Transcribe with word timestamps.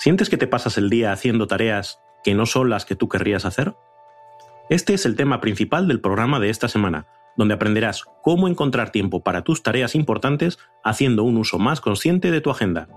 ¿Sientes 0.00 0.30
que 0.30 0.38
te 0.38 0.46
pasas 0.46 0.78
el 0.78 0.88
día 0.88 1.12
haciendo 1.12 1.46
tareas 1.46 2.00
que 2.24 2.34
no 2.34 2.46
son 2.46 2.70
las 2.70 2.86
que 2.86 2.96
tú 2.96 3.10
querrías 3.10 3.44
hacer? 3.44 3.74
Este 4.70 4.94
es 4.94 5.04
el 5.04 5.14
tema 5.14 5.42
principal 5.42 5.88
del 5.88 6.00
programa 6.00 6.40
de 6.40 6.48
esta 6.48 6.68
semana, 6.68 7.06
donde 7.36 7.52
aprenderás 7.52 8.04
cómo 8.22 8.48
encontrar 8.48 8.92
tiempo 8.92 9.22
para 9.22 9.42
tus 9.42 9.62
tareas 9.62 9.94
importantes 9.94 10.58
haciendo 10.82 11.22
un 11.24 11.36
uso 11.36 11.58
más 11.58 11.82
consciente 11.82 12.30
de 12.30 12.40
tu 12.40 12.48
agenda. 12.48 12.88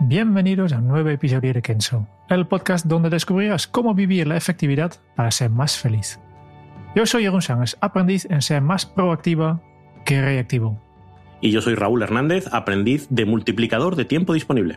Bienvenidos 0.00 0.74
a 0.74 0.80
un 0.80 0.88
nuevo 0.88 1.08
episodio 1.08 1.54
de 1.54 1.62
Kenso, 1.62 2.06
el 2.28 2.46
podcast 2.46 2.84
donde 2.84 3.08
descubrirás 3.08 3.66
cómo 3.66 3.94
vivir 3.94 4.26
la 4.26 4.36
efectividad 4.36 4.96
para 5.16 5.30
ser 5.30 5.48
más 5.48 5.78
feliz. 5.78 6.20
Yo 6.94 7.06
soy 7.06 7.22
Jeroen 7.22 7.40
Sánchez, 7.40 7.78
aprendiz 7.80 8.26
en 8.28 8.42
ser 8.42 8.60
más 8.60 8.84
proactiva 8.84 9.62
que 10.04 10.20
reactivo. 10.20 10.78
Y 11.40 11.52
yo 11.52 11.62
soy 11.62 11.74
Raúl 11.74 12.02
Hernández, 12.02 12.52
aprendiz 12.52 13.06
de 13.08 13.24
multiplicador 13.24 13.96
de 13.96 14.04
tiempo 14.04 14.34
disponible. 14.34 14.76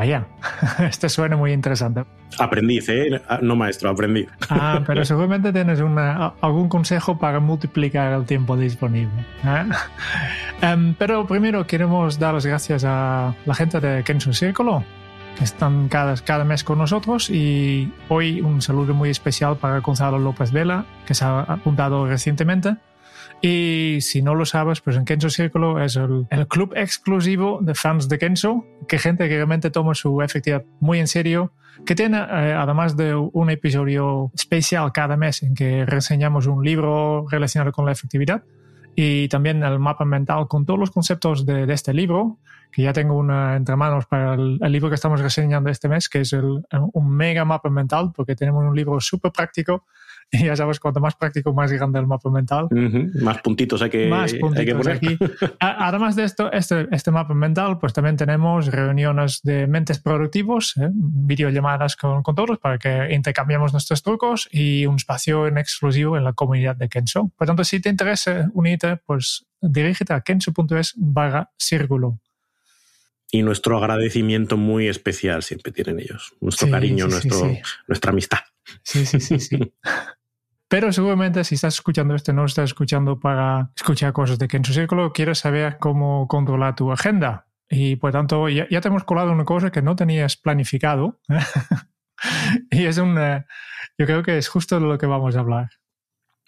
Vaya, 0.00 0.26
esto 0.88 1.10
suena 1.10 1.36
muy 1.36 1.52
interesante. 1.52 2.06
Aprendiz, 2.38 2.88
¿eh? 2.88 3.20
No 3.42 3.54
maestro, 3.54 3.90
aprendiz. 3.90 4.30
Ah, 4.48 4.82
pero 4.86 5.04
seguramente 5.04 5.52
tienes 5.52 5.80
una, 5.80 6.32
algún 6.40 6.70
consejo 6.70 7.18
para 7.18 7.38
multiplicar 7.38 8.14
el 8.14 8.24
tiempo 8.24 8.56
disponible. 8.56 9.26
¿eh? 9.44 9.66
Um, 10.62 10.94
pero 10.94 11.26
primero 11.26 11.66
queremos 11.66 12.18
dar 12.18 12.32
las 12.32 12.46
gracias 12.46 12.82
a 12.86 13.34
la 13.44 13.54
gente 13.54 13.78
de 13.78 14.02
Kenzo 14.02 14.32
Círculo, 14.32 14.84
que 15.36 15.44
están 15.44 15.90
cada, 15.90 16.14
cada 16.16 16.44
mes 16.46 16.64
con 16.64 16.78
nosotros. 16.78 17.28
Y 17.28 17.92
hoy 18.08 18.40
un 18.40 18.62
saludo 18.62 18.94
muy 18.94 19.10
especial 19.10 19.56
para 19.56 19.80
Gonzalo 19.80 20.18
López 20.18 20.50
Vela, 20.50 20.86
que 21.04 21.12
se 21.12 21.26
ha 21.26 21.40
apuntado 21.40 22.06
recientemente. 22.06 22.76
Y 23.42 23.98
si 24.02 24.20
no 24.20 24.34
lo 24.34 24.44
sabes, 24.44 24.80
pues 24.82 24.96
en 24.96 25.06
Kenzo 25.06 25.30
Círculo 25.30 25.82
es 25.82 25.96
el, 25.96 26.26
el, 26.30 26.46
club 26.46 26.74
exclusivo 26.76 27.58
de 27.62 27.74
fans 27.74 28.08
de 28.08 28.18
Kenzo, 28.18 28.66
que 28.86 28.98
gente 28.98 29.28
que 29.28 29.36
realmente 29.36 29.70
toma 29.70 29.94
su 29.94 30.20
efectividad 30.20 30.64
muy 30.78 30.98
en 30.98 31.08
serio, 31.08 31.52
que 31.86 31.94
tiene, 31.94 32.18
eh, 32.18 32.52
además 32.52 32.98
de 32.98 33.14
un 33.14 33.48
episodio 33.48 34.30
especial 34.34 34.92
cada 34.92 35.16
mes 35.16 35.42
en 35.42 35.54
que 35.54 35.86
reseñamos 35.86 36.46
un 36.46 36.62
libro 36.62 37.26
relacionado 37.30 37.72
con 37.72 37.86
la 37.86 37.92
efectividad, 37.92 38.42
y 38.94 39.28
también 39.28 39.62
el 39.62 39.78
mapa 39.78 40.04
mental 40.04 40.46
con 40.46 40.66
todos 40.66 40.78
los 40.78 40.90
conceptos 40.90 41.46
de, 41.46 41.64
de 41.64 41.72
este 41.72 41.94
libro, 41.94 42.38
que 42.70 42.82
ya 42.82 42.92
tengo 42.92 43.16
una 43.16 43.56
entre 43.56 43.74
manos 43.74 44.04
para 44.04 44.34
el, 44.34 44.58
el, 44.60 44.72
libro 44.72 44.90
que 44.90 44.96
estamos 44.96 45.20
reseñando 45.20 45.70
este 45.70 45.88
mes, 45.88 46.10
que 46.10 46.20
es 46.20 46.32
el, 46.34 46.62
un 46.92 47.10
mega 47.10 47.46
mapa 47.46 47.70
mental, 47.70 48.12
porque 48.14 48.36
tenemos 48.36 48.62
un 48.64 48.76
libro 48.76 49.00
súper 49.00 49.32
práctico 49.32 49.86
y 50.30 50.44
ya 50.44 50.56
sabes, 50.56 50.78
cuanto 50.78 51.00
más 51.00 51.16
práctico, 51.16 51.52
más 51.52 51.72
grande 51.72 51.98
el 51.98 52.06
mapa 52.06 52.30
mental. 52.30 52.64
Uh 52.70 52.76
-huh. 52.76 53.22
Más 53.22 53.40
puntitos 53.42 53.82
hay 53.82 53.90
que, 53.90 54.08
más 54.08 54.32
puntitos 54.34 54.58
hay 54.58 54.66
que 54.66 54.74
poner. 54.74 54.96
Aquí. 54.96 55.18
Además 55.60 56.16
de 56.16 56.24
esto, 56.24 56.52
este, 56.52 56.88
este 56.92 57.10
mapa 57.10 57.34
mental, 57.34 57.78
pues 57.78 57.92
también 57.92 58.16
tenemos 58.16 58.66
reuniones 58.68 59.40
de 59.42 59.66
mentes 59.66 59.98
productivos, 59.98 60.76
¿eh? 60.76 60.90
videollamadas 60.92 61.96
con, 61.96 62.22
con, 62.22 62.34
todos 62.34 62.58
para 62.58 62.78
que 62.78 63.12
intercambiemos 63.12 63.72
nuestros 63.72 64.02
trucos 64.02 64.48
y 64.52 64.86
un 64.86 64.96
espacio 64.96 65.46
en 65.46 65.58
exclusivo 65.58 66.16
en 66.16 66.24
la 66.24 66.32
comunidad 66.32 66.76
de 66.76 66.88
Kenso. 66.88 67.30
Por 67.36 67.46
tanto, 67.46 67.64
si 67.64 67.80
te 67.80 67.88
interesa 67.88 68.50
unirte, 68.54 68.96
pues 68.96 69.46
dirígete 69.60 70.12
a 70.12 70.20
kenso.es 70.20 70.94
barra 70.96 71.50
círculo. 71.56 72.18
Y 73.32 73.42
nuestro 73.42 73.78
agradecimiento 73.78 74.56
muy 74.56 74.88
especial 74.88 75.42
siempre 75.42 75.72
tienen 75.72 76.00
ellos. 76.00 76.32
Nuestro 76.40 76.66
sí, 76.66 76.72
cariño, 76.72 77.06
sí, 77.06 77.10
nuestro, 77.12 77.38
sí, 77.38 77.60
nuestra 77.86 78.10
amistad. 78.10 78.40
Sí, 78.82 79.06
sí, 79.06 79.20
sí, 79.20 79.38
sí. 79.38 79.72
Pero 80.70 80.92
seguramente 80.92 81.42
si 81.42 81.56
estás 81.56 81.74
escuchando 81.74 82.14
esto, 82.14 82.32
no 82.32 82.44
estás 82.44 82.70
escuchando 82.70 83.18
para 83.18 83.72
escuchar 83.74 84.12
cosas 84.12 84.38
de 84.38 84.46
Kenzo 84.46 84.72
Círculo, 84.72 85.12
quieres 85.12 85.40
saber 85.40 85.78
cómo 85.80 86.28
controlar 86.28 86.76
tu 86.76 86.92
agenda. 86.92 87.48
Y 87.68 87.96
por 87.96 88.12
tanto, 88.12 88.48
ya, 88.48 88.68
te 88.68 88.86
hemos 88.86 89.02
colado 89.02 89.32
una 89.32 89.44
cosa 89.44 89.72
que 89.72 89.82
no 89.82 89.96
tenías 89.96 90.36
planificado. 90.36 91.20
y 92.70 92.84
es 92.84 92.98
un. 92.98 93.18
Uh, 93.18 93.42
yo 93.98 94.06
creo 94.06 94.22
que 94.22 94.38
es 94.38 94.46
justo 94.46 94.78
de 94.78 94.86
lo 94.86 94.96
que 94.96 95.06
vamos 95.06 95.34
a 95.34 95.40
hablar. 95.40 95.70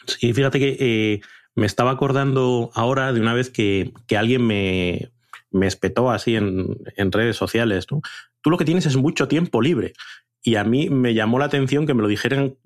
Sí, 0.06 0.32
fíjate 0.32 0.60
que 0.60 0.76
eh, 0.78 1.20
me 1.56 1.66
estaba 1.66 1.90
acordando 1.90 2.70
ahora 2.74 3.12
de 3.12 3.20
una 3.20 3.34
vez 3.34 3.50
que, 3.50 3.92
que 4.06 4.16
alguien 4.16 4.46
me, 4.46 5.10
me 5.50 5.66
espetó 5.66 6.12
así 6.12 6.36
en, 6.36 6.68
en 6.96 7.10
redes 7.10 7.36
sociales. 7.36 7.86
¿no? 7.90 8.00
Tú 8.40 8.50
lo 8.50 8.56
que 8.58 8.64
tienes 8.64 8.86
es 8.86 8.96
mucho 8.96 9.26
tiempo 9.26 9.60
libre. 9.60 9.94
Y 10.42 10.56
a 10.56 10.64
mí 10.64 10.90
me 10.90 11.14
llamó 11.14 11.38
la 11.38 11.44
atención 11.44 11.86
que 11.86 11.94
me 11.94 12.02
lo 12.02 12.08
dijeran 12.08 12.56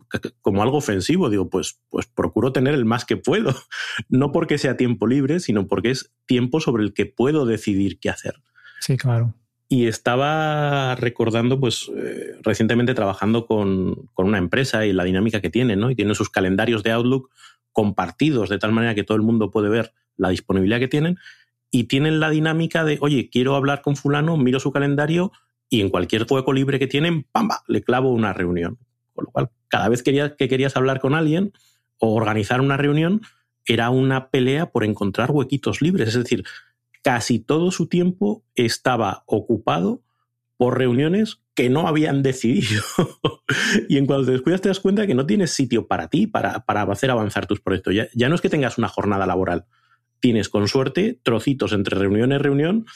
como 0.41 0.63
algo 0.63 0.79
ofensivo. 0.79 1.29
Digo, 1.29 1.51
pues, 1.51 1.81
pues 1.91 2.07
procuro 2.07 2.53
tener 2.53 2.75
el 2.75 2.85
más 2.85 3.05
que 3.05 3.17
puedo. 3.17 3.55
No 4.09 4.33
porque 4.33 4.59
sea 4.59 4.77
tiempo 4.77 5.07
libre, 5.07 5.41
sino 5.41 5.67
porque 5.67 5.91
es 5.91 6.13
tiempo 6.27 6.61
sobre 6.61 6.85
el 6.85 6.93
que 6.93 7.07
puedo 7.07 7.47
decidir 7.47 7.99
qué 7.99 8.11
hacer. 8.11 8.37
Sí, 8.81 8.97
claro. 8.97 9.35
Y 9.69 9.87
estaba 9.87 10.95
recordando, 10.95 11.59
pues, 11.59 11.91
eh, 11.97 12.37
recientemente 12.43 12.95
trabajando 12.95 13.47
con, 13.47 14.09
con, 14.15 14.27
una 14.27 14.39
empresa 14.39 14.87
y 14.87 14.93
la 14.93 15.05
dinámica 15.05 15.41
que 15.41 15.51
tienen, 15.51 15.81
¿no? 15.81 15.91
Y 15.91 15.97
tienen 15.97 16.15
sus 16.15 16.31
calendarios 16.31 16.83
de 16.83 16.93
Outlook 16.93 17.31
compartidos 17.73 18.49
de 18.49 18.59
tal 18.59 18.73
manera 18.73 18.95
que 18.95 19.05
todo 19.05 19.17
el 19.17 19.23
mundo 19.23 19.51
puede 19.51 19.69
ver 19.69 19.93
la 20.17 20.31
disponibilidad 20.31 20.79
que 20.79 20.89
tienen. 20.89 21.19
Y 21.71 21.85
tienen 21.85 22.21
la 22.21 22.31
dinámica 22.31 22.85
de, 22.85 22.99
oye, 23.01 23.29
quiero 23.31 23.57
hablar 23.57 23.83
con 23.83 23.97
fulano, 23.97 24.37
miro 24.37 24.61
su 24.61 24.73
calendario, 24.73 25.33
y 25.69 25.81
en 25.81 25.91
cualquier 25.91 26.27
hueco 26.29 26.53
libre 26.53 26.79
que 26.79 26.87
tienen, 26.87 27.25
¡pamba!, 27.33 27.63
le 27.67 27.83
clavo 27.83 28.11
una 28.11 28.33
reunión. 28.33 28.79
Con 29.15 29.25
lo 29.27 29.31
cual, 29.31 29.51
cada 29.69 29.89
vez 29.89 30.03
que 30.03 30.31
querías 30.37 30.77
hablar 30.77 31.01
con 31.01 31.15
alguien 31.15 31.53
o 31.99 32.15
organizar 32.15 32.61
una 32.61 32.77
reunión, 32.77 33.23
era 33.67 33.91
una 33.91 34.31
pelea 34.31 34.71
por 34.71 34.85
encontrar 34.85 35.31
huequitos 35.31 35.83
libres. 35.83 36.09
Es 36.09 36.15
decir, 36.15 36.45
casi 37.03 37.39
todo 37.39 37.71
su 37.71 37.89
tiempo 37.89 38.45
estaba 38.55 39.25
ocupado 39.27 40.03
por 40.57 40.79
reuniones 40.79 41.41
que 41.55 41.69
no 41.69 41.89
habían 41.89 42.23
decidido. 42.23 42.83
y 43.89 43.99
en 43.99 44.07
cuanto 44.07 44.27
te 44.27 44.33
descuidas 44.33 44.61
te 44.61 44.69
das 44.69 44.81
cuenta 44.81 45.07
que 45.07 45.15
no 45.15 45.27
tienes 45.27 45.51
sitio 45.51 45.87
para 45.87 46.09
ti, 46.09 46.27
para, 46.27 46.65
para 46.65 46.83
hacer 46.83 47.11
avanzar 47.11 47.47
tus 47.47 47.61
proyectos. 47.61 47.95
Ya, 47.95 48.09
ya 48.15 48.29
no 48.29 48.35
es 48.35 48.41
que 48.41 48.49
tengas 48.49 48.79
una 48.79 48.89
jornada 48.89 49.27
laboral. 49.27 49.67
Tienes, 50.21 50.49
con 50.49 50.69
suerte, 50.69 51.21
trocitos 51.23 51.73
entre 51.73 51.99
reunión 51.99 52.33
y 52.33 52.39
reunión 52.39 52.87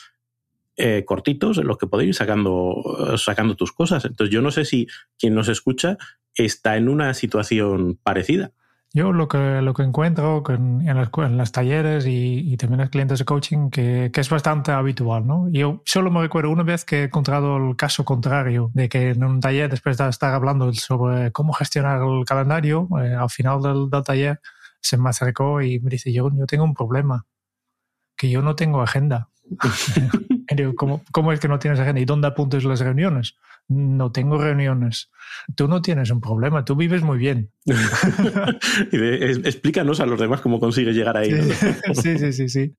eh, 0.80 1.04
cortitos 1.04 1.58
en 1.58 1.66
los 1.66 1.78
que 1.78 1.86
podéis 1.86 2.08
ir 2.08 2.14
sacando, 2.14 3.14
sacando 3.16 3.54
tus 3.54 3.72
cosas. 3.72 4.04
Entonces 4.04 4.32
yo 4.32 4.42
no 4.42 4.50
sé 4.50 4.64
si 4.64 4.86
quien 5.18 5.34
nos 5.34 5.48
escucha 5.48 5.98
está 6.34 6.76
en 6.76 6.88
una 6.88 7.14
situación 7.14 7.98
parecida. 8.02 8.52
Yo 8.92 9.12
lo 9.12 9.28
que, 9.28 9.62
lo 9.62 9.72
que 9.72 9.84
encuentro 9.84 10.42
en, 10.48 10.88
en, 10.88 10.96
las, 10.96 11.10
en 11.16 11.38
los 11.38 11.52
talleres 11.52 12.06
y, 12.06 12.52
y, 12.52 12.56
también 12.56 12.80
en 12.80 12.84
los 12.86 12.90
clientes 12.90 13.20
de 13.20 13.24
coaching 13.24 13.70
que, 13.70 14.10
que, 14.12 14.20
es 14.20 14.28
bastante 14.28 14.72
habitual. 14.72 15.24
¿no? 15.24 15.48
Yo 15.52 15.80
solo 15.84 16.10
me 16.10 16.20
recuerdo 16.20 16.50
una 16.50 16.64
vez 16.64 16.84
que 16.84 17.02
he 17.02 17.04
encontrado 17.04 17.56
el 17.56 17.76
caso 17.76 18.04
contrario, 18.04 18.72
de 18.74 18.88
que 18.88 19.10
en 19.10 19.22
un 19.22 19.38
taller, 19.38 19.70
después 19.70 19.96
de 19.96 20.08
estar 20.08 20.34
hablando 20.34 20.72
sobre 20.72 21.30
cómo 21.30 21.52
gestionar 21.52 22.02
el 22.02 22.24
calendario, 22.24 22.88
eh, 23.00 23.14
al 23.14 23.30
final 23.30 23.62
del, 23.62 23.90
del, 23.90 24.02
taller 24.02 24.40
se 24.80 24.96
me 24.96 25.10
acercó 25.10 25.62
y 25.62 25.78
me 25.78 25.90
dice, 25.90 26.12
yo, 26.12 26.28
yo 26.34 26.46
tengo 26.46 26.64
un 26.64 26.74
problema, 26.74 27.26
que 28.16 28.28
yo 28.28 28.42
no 28.42 28.56
tengo 28.56 28.82
agenda. 28.82 29.28
¿Cómo, 30.76 31.02
¿Cómo, 31.12 31.32
es 31.32 31.40
que 31.40 31.48
no 31.48 31.58
tienes 31.58 31.80
agenda? 31.80 32.00
¿Y 32.00 32.04
dónde 32.04 32.28
apuntes 32.28 32.64
las 32.64 32.80
reuniones? 32.80 33.36
No 33.68 34.10
tengo 34.12 34.38
reuniones. 34.38 35.10
Tú 35.54 35.68
no 35.68 35.80
tienes 35.80 36.10
un 36.10 36.20
problema, 36.20 36.64
tú 36.64 36.76
vives 36.76 37.02
muy 37.02 37.18
bien. 37.18 37.50
Explícanos 38.92 40.00
a 40.00 40.06
los 40.06 40.20
demás 40.20 40.40
cómo 40.40 40.58
consigues 40.58 40.94
llegar 40.94 41.16
ahí. 41.16 41.30
¿no? 41.30 41.94
sí, 41.94 42.18
sí, 42.18 42.32
sí, 42.32 42.48
sí. 42.48 42.74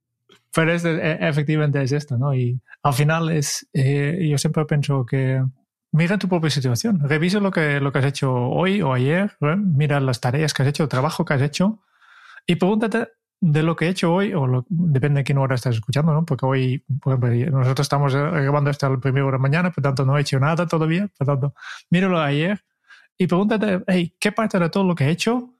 Pero 0.54 0.74
es, 0.74 0.84
efectivamente 0.86 1.82
es 1.82 1.94
esto, 1.94 2.18
¿no? 2.18 2.34
Y 2.34 2.60
al 2.84 2.94
final 2.94 3.30
es, 3.32 3.68
eh, 3.74 4.28
yo 4.30 4.38
siempre 4.38 4.66
pienso 4.66 5.06
que 5.06 5.42
mira 5.94 6.18
tu 6.18 6.28
propia 6.28 6.50
situación, 6.50 7.00
revisa 7.08 7.40
lo 7.40 7.52
que, 7.52 7.80
lo 7.80 7.92
que 7.92 8.00
has 8.00 8.06
hecho 8.06 8.34
hoy 8.34 8.82
o 8.82 8.94
ayer, 8.94 9.38
¿eh? 9.42 9.56
mira 9.56 10.00
las 10.00 10.20
tareas 10.20 10.54
que 10.54 10.64
has 10.64 10.70
hecho, 10.70 10.84
el 10.84 10.90
trabajo 10.90 11.24
que 11.24 11.34
has 11.34 11.42
hecho 11.42 11.80
y 12.46 12.56
pregúntate 12.56 13.08
de 13.42 13.64
lo 13.64 13.76
que 13.76 13.86
he 13.86 13.90
hecho 13.90 14.14
hoy, 14.14 14.34
o 14.34 14.48
lo, 14.48 14.66
depende 14.70 15.20
de 15.20 15.24
qué 15.26 15.34
hora 15.34 15.56
estás 15.56 15.76
escuchando, 15.76 16.14
¿no? 16.14 16.26
Porque 16.26 16.46
hoy, 16.46 16.86
por 17.02 17.14
ejemplo, 17.14 17.60
nosotros 17.60 17.86
estamos 17.86 18.16
grabando 18.16 18.70
esto 18.70 18.86
a 18.86 18.92
la 18.92 18.98
primera 18.98 19.26
hora 19.26 19.38
de 19.38 19.42
mañana, 19.42 19.72
por 19.72 19.84
tanto 19.84 20.06
no 20.06 20.18
he 20.18 20.22
hecho 20.22 20.40
nada 20.40 20.68
todavía, 20.68 21.10
por 21.18 21.28
tanto, 21.28 21.54
míralo 21.90 22.20
ayer 22.22 22.64
y 23.18 23.28
pregúntate, 23.28 23.84
hey, 23.88 24.16
¿qué 24.20 24.32
parte 24.32 24.60
de 24.60 24.70
todo 24.70 24.84
lo 24.84 24.96
que 24.96 25.06
he 25.06 25.10
hecho 25.10 25.56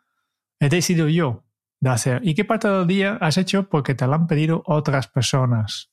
he 0.62 0.70
decidido 0.70 1.10
yo 1.10 1.44
de 1.80 1.90
hacer 1.90 2.22
y 2.24 2.36
qué 2.36 2.46
parte 2.46 2.70
del 2.70 2.88
día 2.88 3.18
has 3.20 3.38
hecho 3.38 3.68
porque 3.68 3.96
te 3.96 4.06
lo 4.06 4.14
han 4.14 4.28
pedido 4.28 4.62
otras 4.66 5.08
personas. 5.08 5.92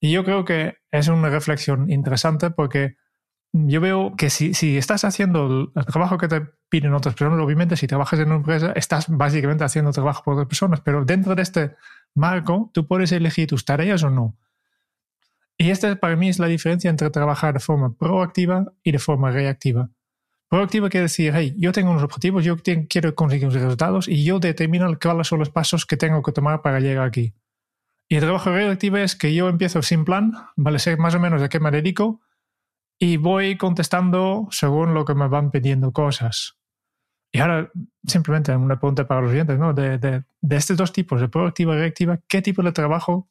Y 0.00 0.10
yo 0.10 0.24
creo 0.24 0.44
que 0.44 0.78
es 0.90 1.08
una 1.08 1.28
reflexión 1.28 1.90
interesante 1.90 2.50
porque 2.50 2.96
yo 3.52 3.80
veo 3.80 4.14
que 4.16 4.30
si, 4.30 4.76
estás 4.76 5.04
haciendo 5.04 5.70
el 5.74 5.86
trabajo 5.86 6.16
que 6.16 6.28
te 6.28 6.40
piden 6.70 6.94
otras 6.94 7.14
personas, 7.14 7.44
obviamente 7.44 7.76
si 7.76 7.86
trabajas 7.86 8.18
en 8.18 8.28
una 8.28 8.36
empresa, 8.36 8.72
estás 8.72 9.06
básicamente 9.08 9.64
haciendo 9.64 9.92
trabajo 9.92 10.22
por 10.24 10.34
otras 10.34 10.48
personas, 10.48 10.80
pero 10.80 11.04
dentro 11.04 11.34
de 11.34 11.42
este 11.42 11.76
marco 12.14 12.70
tú 12.72 12.86
puedes 12.86 13.12
elegir 13.12 13.48
tus 13.48 13.64
tareas 13.64 14.02
o 14.04 14.10
no. 14.10 14.36
Y 15.58 15.70
esta 15.70 15.94
para 15.96 16.16
mí 16.16 16.30
es 16.30 16.38
la 16.38 16.46
diferencia 16.46 16.88
entre 16.88 17.10
trabajar 17.10 17.52
de 17.52 17.60
forma 17.60 17.94
proactiva 17.94 18.72
y 18.82 18.90
de 18.90 18.98
forma 18.98 19.30
reactiva. 19.30 19.90
Proactiva 20.48 20.88
quiere 20.88 21.04
decir, 21.04 21.32
hey, 21.34 21.54
yo 21.58 21.72
tengo 21.72 21.90
unos 21.90 22.02
objetivos, 22.02 22.44
yo 22.44 22.56
quiero 22.88 23.14
conseguir 23.14 23.48
unos 23.48 23.60
resultados 23.60 24.08
y 24.08 24.24
yo 24.24 24.38
determino 24.38 24.98
cuáles 24.98 25.26
son 25.26 25.38
los 25.38 25.50
pasos 25.50 25.84
que 25.84 25.98
tengo 25.98 26.22
que 26.22 26.32
tomar 26.32 26.62
para 26.62 26.80
llegar 26.80 27.06
aquí. 27.06 27.34
Y 28.08 28.16
el 28.16 28.22
trabajo 28.22 28.50
reactivo 28.50 28.96
es 28.96 29.14
que 29.14 29.34
yo 29.34 29.48
empiezo 29.48 29.82
sin 29.82 30.04
plan, 30.04 30.32
vale, 30.56 30.78
sé 30.78 30.96
más 30.96 31.14
o 31.14 31.20
menos 31.20 31.42
a 31.42 31.48
qué 31.50 31.60
me 31.60 31.70
dedico 31.70 32.20
y 33.02 33.16
voy 33.16 33.56
contestando 33.56 34.46
según 34.52 34.94
lo 34.94 35.04
que 35.04 35.16
me 35.16 35.26
van 35.26 35.50
pidiendo 35.50 35.90
cosas. 35.90 36.56
Y 37.32 37.40
ahora, 37.40 37.68
simplemente 38.06 38.54
una 38.54 38.78
pregunta 38.78 39.08
para 39.08 39.22
los 39.22 39.32
oyentes, 39.32 39.58
¿no? 39.58 39.74
De, 39.74 39.98
de, 39.98 40.22
de 40.40 40.56
estos 40.56 40.76
dos 40.76 40.92
tipos, 40.92 41.20
de 41.20 41.28
proactiva 41.28 41.74
y 41.74 41.78
reactiva, 41.78 42.20
¿qué 42.28 42.40
tipo 42.42 42.62
de 42.62 42.70
trabajo 42.70 43.28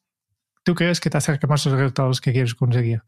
tú 0.62 0.74
crees 0.74 1.00
que 1.00 1.08
te 1.08 1.16
acerca 1.16 1.46
más 1.46 1.66
a 1.66 1.70
los 1.70 1.78
resultados 1.78 2.20
que 2.20 2.32
quieres 2.32 2.54
conseguir? 2.54 3.02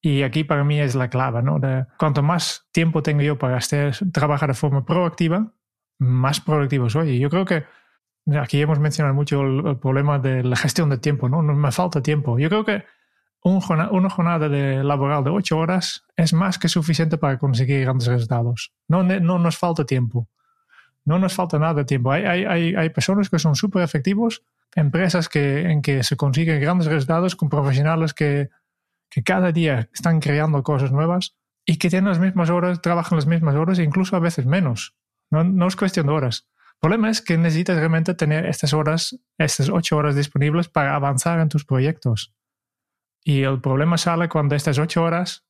Y 0.00 0.22
aquí 0.22 0.42
para 0.42 0.64
mí 0.64 0.80
es 0.80 0.94
la 0.94 1.10
clave, 1.10 1.42
¿no? 1.42 1.58
De 1.58 1.84
cuanto 1.98 2.22
más 2.22 2.66
tiempo 2.72 3.02
tengo 3.02 3.20
yo 3.20 3.36
para 3.36 3.58
hacer, 3.58 3.94
trabajar 4.10 4.48
de 4.48 4.54
forma 4.54 4.86
proactiva, 4.86 5.52
más 5.98 6.40
productivo 6.40 6.88
soy. 6.88 7.18
Yo 7.18 7.28
creo 7.28 7.44
que 7.44 7.66
aquí 8.40 8.62
hemos 8.62 8.78
mencionado 8.78 9.14
mucho 9.14 9.42
el, 9.42 9.78
problema 9.78 10.18
de 10.18 10.44
la 10.44 10.56
gestión 10.56 10.88
de 10.88 10.96
tiempo, 10.96 11.28
¿no? 11.28 11.42
Me 11.42 11.72
falta 11.72 12.00
tiempo. 12.00 12.38
Yo 12.38 12.48
creo 12.48 12.64
que 12.64 12.84
una 13.44 14.10
jornada 14.10 14.48
de 14.48 14.84
laboral 14.84 15.24
de 15.24 15.30
ocho 15.30 15.58
horas 15.58 16.04
es 16.16 16.32
más 16.32 16.58
que 16.58 16.68
suficiente 16.68 17.18
para 17.18 17.38
conseguir 17.38 17.80
grandes 17.80 18.06
resultados. 18.06 18.72
No, 18.88 19.02
no 19.02 19.38
nos 19.38 19.58
falta 19.58 19.84
tiempo. 19.84 20.28
No 21.04 21.18
nos 21.18 21.34
falta 21.34 21.58
nada 21.58 21.74
de 21.74 21.84
tiempo. 21.84 22.12
Hay, 22.12 22.24
hay, 22.24 22.74
hay 22.74 22.90
personas 22.90 23.28
que 23.28 23.40
son 23.40 23.56
súper 23.56 23.82
efectivos, 23.82 24.44
empresas 24.76 25.28
que, 25.28 25.62
en 25.62 25.82
que 25.82 26.04
se 26.04 26.16
consiguen 26.16 26.60
grandes 26.60 26.86
resultados 26.86 27.34
con 27.34 27.48
profesionales 27.48 28.14
que 28.14 28.50
que 29.12 29.22
cada 29.22 29.52
día 29.52 29.90
están 29.92 30.20
creando 30.20 30.62
cosas 30.62 30.90
nuevas 30.90 31.36
y 31.66 31.76
que 31.76 31.90
tienen 31.90 32.08
las 32.08 32.18
mismas 32.18 32.48
horas, 32.48 32.80
trabajan 32.80 33.16
las 33.16 33.26
mismas 33.26 33.54
horas 33.56 33.78
e 33.78 33.82
incluso 33.82 34.16
a 34.16 34.20
veces 34.20 34.46
menos. 34.46 34.96
No, 35.30 35.44
no 35.44 35.66
es 35.66 35.76
cuestión 35.76 36.06
de 36.06 36.14
horas. 36.14 36.48
El 36.56 36.78
problema 36.80 37.10
es 37.10 37.20
que 37.20 37.36
necesitas 37.36 37.76
realmente 37.76 38.14
tener 38.14 38.46
estas 38.46 38.72
horas, 38.72 39.18
estas 39.36 39.68
ocho 39.68 39.98
horas 39.98 40.16
disponibles 40.16 40.68
para 40.68 40.94
avanzar 40.94 41.40
en 41.40 41.50
tus 41.50 41.66
proyectos. 41.66 42.32
Y 43.24 43.42
el 43.42 43.60
problema 43.60 43.98
sale 43.98 44.28
cuando 44.28 44.54
estas 44.54 44.78
ocho 44.78 45.02
horas 45.04 45.44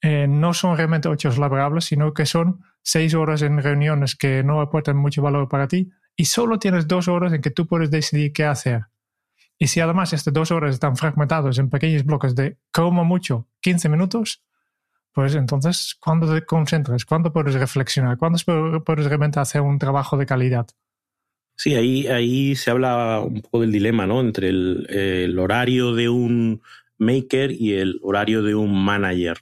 eh, 0.00 0.26
no 0.28 0.52
son 0.52 0.76
realmente 0.76 1.08
ocho 1.08 1.30
laborables, 1.30 1.84
sino 1.84 2.12
que 2.12 2.26
son 2.26 2.60
seis 2.82 3.14
horas 3.14 3.42
en 3.42 3.62
reuniones 3.62 4.16
que 4.16 4.42
no 4.42 4.60
aportan 4.60 4.96
mucho 4.96 5.22
valor 5.22 5.48
para 5.48 5.68
ti 5.68 5.90
y 6.16 6.24
solo 6.24 6.58
tienes 6.58 6.88
dos 6.88 7.08
horas 7.08 7.32
en 7.32 7.40
que 7.40 7.50
tú 7.50 7.66
puedes 7.66 7.90
decidir 7.90 8.32
qué 8.32 8.44
hacer. 8.44 8.86
Y 9.58 9.68
si 9.68 9.80
además 9.80 10.12
estas 10.12 10.34
dos 10.34 10.50
horas 10.50 10.74
están 10.74 10.96
fragmentados 10.96 11.58
en 11.58 11.70
pequeños 11.70 12.04
bloques 12.04 12.34
de 12.34 12.58
como 12.72 13.04
mucho 13.04 13.46
15 13.60 13.88
minutos, 13.88 14.42
pues 15.12 15.34
entonces, 15.34 15.96
¿cuándo 16.00 16.32
te 16.34 16.44
concentras? 16.44 17.04
¿Cuándo 17.04 17.32
puedes 17.32 17.54
reflexionar? 17.54 18.18
¿Cuándo 18.18 18.38
puedes 18.84 19.06
realmente 19.06 19.38
hacer 19.38 19.60
un 19.60 19.78
trabajo 19.78 20.16
de 20.16 20.26
calidad? 20.26 20.66
Sí, 21.54 21.74
ahí, 21.74 22.06
ahí 22.08 22.56
se 22.56 22.70
habla 22.70 23.20
un 23.20 23.42
poco 23.42 23.60
del 23.60 23.70
dilema, 23.70 24.06
¿no? 24.06 24.20
Entre 24.20 24.48
el, 24.48 24.86
el 24.88 25.38
horario 25.38 25.94
de 25.94 26.08
un 26.08 26.62
maker 27.02 27.52
y 27.52 27.74
el 27.74 27.98
horario 28.02 28.42
de 28.42 28.54
un 28.54 28.84
manager. 28.84 29.38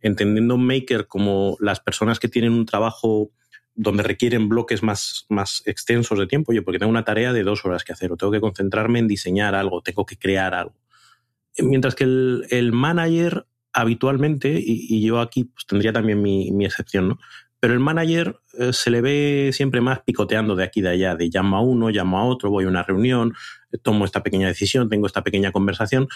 Entendiendo 0.00 0.56
maker 0.56 1.06
como 1.06 1.56
las 1.60 1.80
personas 1.80 2.18
que 2.18 2.28
tienen 2.28 2.52
un 2.52 2.66
trabajo 2.66 3.30
donde 3.74 4.02
requieren 4.02 4.48
bloques 4.48 4.82
más, 4.82 5.26
más 5.28 5.62
extensos 5.66 6.18
de 6.18 6.26
tiempo, 6.26 6.52
yo 6.52 6.64
porque 6.64 6.78
tengo 6.78 6.90
una 6.90 7.04
tarea 7.04 7.32
de 7.32 7.42
dos 7.42 7.64
horas 7.64 7.84
que 7.84 7.92
hacer, 7.92 8.12
o 8.12 8.16
tengo 8.16 8.32
que 8.32 8.40
concentrarme 8.40 8.98
en 8.98 9.08
diseñar 9.08 9.54
algo, 9.54 9.82
tengo 9.82 10.04
que 10.04 10.16
crear 10.16 10.54
algo. 10.54 10.74
Mientras 11.58 11.94
que 11.94 12.04
el, 12.04 12.46
el 12.50 12.72
manager 12.72 13.46
habitualmente, 13.72 14.60
y, 14.62 15.00
yo 15.02 15.20
aquí 15.20 15.44
pues, 15.44 15.66
tendría 15.66 15.92
también 15.92 16.20
mi, 16.20 16.50
mi, 16.50 16.64
excepción, 16.64 17.08
¿no? 17.08 17.18
Pero 17.58 17.74
el 17.74 17.80
manager 17.80 18.36
eh, 18.58 18.72
se 18.72 18.90
le 18.90 19.00
ve 19.00 19.50
siempre 19.52 19.80
más 19.80 20.00
picoteando 20.00 20.56
de 20.56 20.64
aquí 20.64 20.80
y 20.80 20.82
de 20.82 20.90
allá, 20.90 21.14
de 21.14 21.30
llamo 21.32 21.56
a 21.56 21.60
uno, 21.60 21.90
llamo 21.90 22.18
a 22.18 22.24
otro, 22.24 22.50
voy 22.50 22.64
a 22.64 22.68
una 22.68 22.82
reunión, 22.82 23.34
tomo 23.82 24.04
esta 24.04 24.22
pequeña 24.22 24.48
decisión, 24.48 24.88
tengo 24.88 25.06
esta 25.06 25.22
pequeña 25.22 25.52
conversación, 25.52 26.08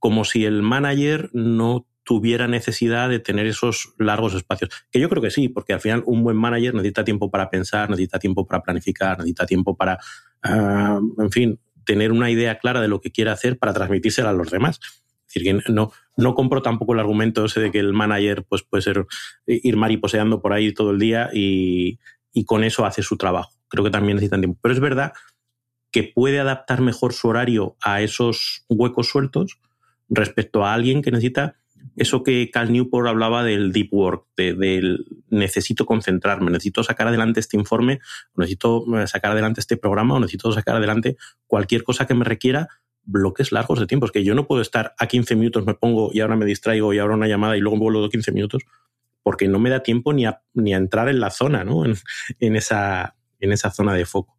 como 0.00 0.24
si 0.24 0.44
el 0.44 0.62
manager 0.62 1.30
no 1.32 1.86
tuviera 2.02 2.48
necesidad 2.48 3.08
de 3.08 3.20
tener 3.20 3.46
esos 3.46 3.94
largos 3.98 4.34
espacios. 4.34 4.70
Que 4.90 4.98
yo 4.98 5.08
creo 5.08 5.22
que 5.22 5.30
sí, 5.30 5.48
porque 5.48 5.74
al 5.74 5.80
final 5.80 6.02
un 6.06 6.24
buen 6.24 6.36
manager 6.36 6.74
necesita 6.74 7.04
tiempo 7.04 7.30
para 7.30 7.50
pensar, 7.50 7.88
necesita 7.88 8.18
tiempo 8.18 8.46
para 8.46 8.62
planificar, 8.62 9.18
necesita 9.18 9.46
tiempo 9.46 9.76
para, 9.76 10.00
uh, 10.44 11.22
en 11.22 11.30
fin, 11.30 11.60
tener 11.84 12.10
una 12.10 12.28
idea 12.28 12.58
clara 12.58 12.80
de 12.80 12.88
lo 12.88 13.00
que 13.00 13.12
quiere 13.12 13.30
hacer 13.30 13.58
para 13.58 13.72
transmitírsela 13.72 14.30
a 14.30 14.32
los 14.32 14.50
demás. 14.50 14.80
Es 14.82 15.34
decir, 15.34 15.44
que 15.44 15.72
no, 15.72 15.92
no 16.16 16.34
compro 16.34 16.62
tampoco 16.62 16.94
el 16.94 17.00
argumento 17.00 17.44
ese 17.44 17.60
de 17.60 17.70
que 17.70 17.78
el 17.78 17.92
manager 17.92 18.44
pues, 18.48 18.64
puede 18.64 18.82
ser 18.82 19.06
ir 19.46 19.76
mariposeando 19.76 20.42
por 20.42 20.52
ahí 20.52 20.72
todo 20.74 20.90
el 20.90 20.98
día 20.98 21.30
y, 21.32 22.00
y 22.32 22.44
con 22.44 22.64
eso 22.64 22.84
hace 22.84 23.02
su 23.02 23.18
trabajo. 23.18 23.52
Creo 23.68 23.84
que 23.84 23.90
también 23.90 24.16
necesitan 24.16 24.40
tiempo. 24.40 24.58
Pero 24.60 24.74
es 24.74 24.80
verdad 24.80 25.12
que 25.92 26.02
puede 26.02 26.40
adaptar 26.40 26.80
mejor 26.80 27.12
su 27.12 27.28
horario 27.28 27.76
a 27.82 28.00
esos 28.02 28.64
huecos 28.68 29.08
sueltos 29.08 29.60
respecto 30.10 30.64
a 30.64 30.74
alguien 30.74 31.00
que 31.00 31.10
necesita 31.10 31.56
eso 31.96 32.22
que 32.22 32.50
Cal 32.50 32.72
Newport 32.72 33.08
hablaba 33.08 33.42
del 33.44 33.72
deep 33.72 33.92
work, 33.92 34.26
del 34.36 35.06
necesito 35.28 35.86
concentrarme, 35.86 36.50
necesito 36.50 36.82
sacar 36.82 37.08
adelante 37.08 37.40
este 37.40 37.56
informe, 37.56 38.00
necesito 38.36 38.84
eh, 38.98 39.06
sacar 39.06 39.32
adelante 39.32 39.60
este 39.60 39.76
programa, 39.76 40.14
o 40.14 40.20
necesito 40.20 40.52
sacar 40.52 40.76
adelante 40.76 41.16
cualquier 41.46 41.82
cosa 41.82 42.06
que 42.06 42.14
me 42.14 42.24
requiera 42.24 42.68
bloques 43.02 43.52
largos 43.52 43.80
de 43.80 43.86
tiempo. 43.86 44.06
Es 44.06 44.12
que 44.12 44.24
yo 44.24 44.34
no 44.34 44.46
puedo 44.46 44.62
estar 44.62 44.94
a 44.98 45.06
15 45.06 45.36
minutos, 45.36 45.66
me 45.66 45.74
pongo 45.74 46.10
y 46.12 46.20
ahora 46.20 46.36
me 46.36 46.46
distraigo 46.46 46.92
y 46.92 46.98
ahora 46.98 47.14
una 47.14 47.28
llamada 47.28 47.56
y 47.56 47.60
luego 47.60 47.78
vuelvo 47.78 48.08
15 48.08 48.32
minutos, 48.32 48.62
porque 49.22 49.48
no 49.48 49.58
me 49.58 49.70
da 49.70 49.82
tiempo 49.82 50.12
ni 50.12 50.26
a, 50.26 50.42
ni 50.54 50.74
a 50.74 50.76
entrar 50.76 51.08
en 51.08 51.20
la 51.20 51.30
zona, 51.30 51.64
¿no? 51.64 51.84
en, 51.84 52.56
esa, 52.56 53.16
en 53.40 53.52
esa 53.52 53.70
zona 53.70 53.94
de 53.94 54.06
foco. 54.06 54.36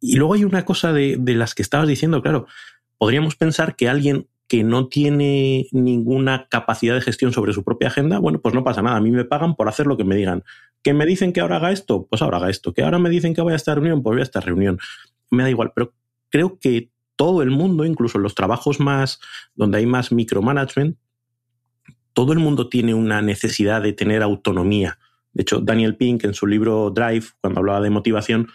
Y 0.00 0.16
luego 0.16 0.34
hay 0.34 0.44
una 0.44 0.64
cosa 0.64 0.92
de, 0.92 1.16
de 1.18 1.34
las 1.34 1.54
que 1.54 1.62
estabas 1.62 1.86
diciendo, 1.88 2.22
claro, 2.22 2.46
podríamos 2.98 3.36
pensar 3.36 3.76
que 3.76 3.88
alguien 3.88 4.28
que 4.52 4.64
no 4.64 4.88
tiene 4.88 5.66
ninguna 5.72 6.46
capacidad 6.50 6.94
de 6.94 7.00
gestión 7.00 7.32
sobre 7.32 7.54
su 7.54 7.64
propia 7.64 7.88
agenda, 7.88 8.18
bueno, 8.18 8.42
pues 8.42 8.54
no 8.54 8.62
pasa 8.62 8.82
nada. 8.82 8.98
A 8.98 9.00
mí 9.00 9.10
me 9.10 9.24
pagan 9.24 9.56
por 9.56 9.66
hacer 9.66 9.86
lo 9.86 9.96
que 9.96 10.04
me 10.04 10.14
digan. 10.14 10.44
¿Que 10.82 10.92
me 10.92 11.06
dicen 11.06 11.32
que 11.32 11.40
ahora 11.40 11.56
haga 11.56 11.72
esto? 11.72 12.06
Pues 12.10 12.20
ahora 12.20 12.36
haga 12.36 12.50
esto. 12.50 12.74
¿Que 12.74 12.82
ahora 12.82 12.98
me 12.98 13.08
dicen 13.08 13.32
que 13.32 13.40
voy 13.40 13.54
a 13.54 13.56
esta 13.56 13.74
reunión? 13.74 14.02
Pues 14.02 14.12
voy 14.12 14.20
a 14.20 14.24
esta 14.24 14.40
reunión. 14.40 14.78
Me 15.30 15.42
da 15.42 15.48
igual, 15.48 15.72
pero 15.74 15.94
creo 16.28 16.58
que 16.58 16.90
todo 17.16 17.40
el 17.40 17.50
mundo, 17.50 17.86
incluso 17.86 18.18
en 18.18 18.24
los 18.24 18.34
trabajos 18.34 18.78
más 18.78 19.20
donde 19.54 19.78
hay 19.78 19.86
más 19.86 20.12
micromanagement, 20.12 20.98
todo 22.12 22.34
el 22.34 22.38
mundo 22.38 22.68
tiene 22.68 22.92
una 22.92 23.22
necesidad 23.22 23.80
de 23.80 23.94
tener 23.94 24.22
autonomía. 24.22 24.98
De 25.32 25.44
hecho, 25.44 25.60
Daniel 25.60 25.96
Pink 25.96 26.24
en 26.24 26.34
su 26.34 26.46
libro 26.46 26.90
Drive, 26.90 27.24
cuando 27.40 27.60
hablaba 27.60 27.80
de 27.80 27.88
motivación, 27.88 28.48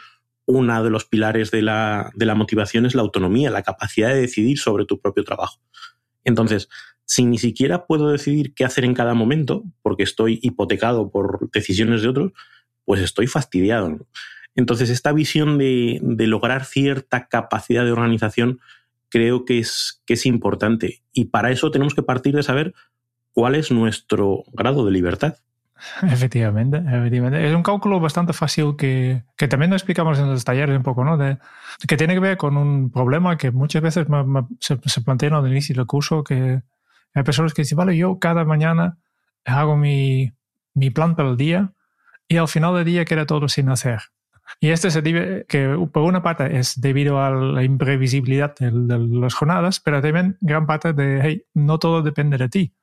uno 0.48 0.84
de 0.84 0.89
los 0.89 1.06
pilares 1.06 1.51
de 1.51 1.62
la, 1.62 2.12
de 2.16 2.25
la 2.25 2.34
motivación 2.34 2.86
es 2.86 2.96
la 2.96 3.01
autonomía, 3.01 3.51
la 3.51 3.63
capacidad 3.63 4.10
de 4.10 4.22
decidir 4.22 4.58
sobre 4.58 4.86
tu 4.86 5.00
propio 5.00 5.24
trabajo. 5.24 5.60
Entonces, 6.24 6.70
si 7.06 7.25
ni 7.25 7.38
siquiera 7.38 7.86
puedo 7.86 8.10
decidir 8.10 8.54
qué 8.54 8.66
hacer 8.66 8.86
en 8.86 8.94
cada 8.94 9.13
momento, 9.13 9.63
porque 9.82 10.04
estoy 10.04 10.39
hipotecado 10.42 11.12
por 11.12 11.51
decisiones 11.51 12.01
de 12.01 12.08
otros, 12.08 12.32
pues 12.86 13.01
estoy 13.01 13.27
fastidiado. 13.27 14.08
Entonces, 14.56 14.89
esta 14.89 15.12
visión 15.12 15.58
de, 15.58 16.00
de, 16.01 16.27
lograr 16.27 16.66
cierta 16.66 17.27
capacidad 17.27 17.84
de 17.84 17.92
organización 17.92 18.60
creo 19.10 19.46
que 19.46 19.60
es, 19.60 20.01
que 20.06 20.13
es 20.13 20.25
importante. 20.25 21.04
Y 21.12 21.25
para 21.25 21.51
eso 21.51 21.72
tenemos 21.72 21.94
que 21.94 22.04
partir 22.04 22.36
de 22.36 22.44
saber 22.44 22.74
cuál 23.34 23.56
es 23.56 23.72
nuestro 23.72 24.44
grado 24.54 24.86
de 24.86 24.92
libertad. 24.92 25.38
Efectivamente, 26.03 26.77
efectivamente. 26.77 27.48
Es 27.48 27.53
un 27.53 27.63
cálculo 27.63 28.00
bastante 28.00 28.34
fácil 28.34 28.75
que, 28.77 29.24
que 29.36 29.48
también 29.48 29.69
lo 29.69 29.75
explicamos 29.75 30.19
en 30.19 30.29
los 30.29 30.43
talleres 30.43 30.75
un 30.75 30.84
poco, 30.84 31.03
¿no? 31.03 31.17
De, 31.17 31.38
que 31.88 31.98
tiene 31.98 32.13
que 32.13 32.19
ver 32.19 32.38
con 32.38 32.57
un 32.57 32.91
problema 32.91 33.38
que 33.38 33.51
muchas 33.51 33.81
veces 33.81 34.07
se, 34.60 34.79
se, 34.84 35.01
plantea 35.01 35.38
al 35.38 35.48
inicio 35.48 35.75
del 35.75 35.86
curso, 35.86 36.24
que 36.24 36.62
hay 37.13 37.24
personas 37.24 37.53
que 37.53 37.62
dicen, 37.62 37.77
vale, 37.77 37.96
yo 37.96 38.19
cada 38.19 38.46
mañana 38.46 38.98
hago 39.46 39.77
mi, 39.77 40.31
mi 40.74 40.89
plan 40.89 41.15
para 41.15 41.29
el 41.29 41.38
día 41.38 41.74
y 42.27 42.38
al 42.38 42.48
final 42.48 42.75
del 42.75 42.86
día 42.86 43.05
queda 43.05 43.25
todo 43.25 43.48
sin 43.48 43.69
hacer. 43.69 44.01
Y 44.60 44.69
esto 44.69 44.89
se 44.89 45.01
debe, 45.01 45.46
que 45.48 45.77
por 45.91 46.03
una 46.03 46.24
parte 46.24 46.57
es 46.57 46.79
debido 46.79 47.22
a 47.22 47.29
la 47.31 47.63
imprevisibilidad 47.63 48.55
de, 48.55 48.72
de 48.72 49.19
las 49.19 49.34
jornadas, 49.34 49.79
pero 49.79 50.01
también 50.01 50.38
gran 50.41 50.65
parte 50.65 50.93
de, 50.93 51.19
hey, 51.22 51.46
no 51.53 51.79
todo 51.79 52.01
depende 52.01 52.38
de 52.38 52.50
ti 52.50 52.74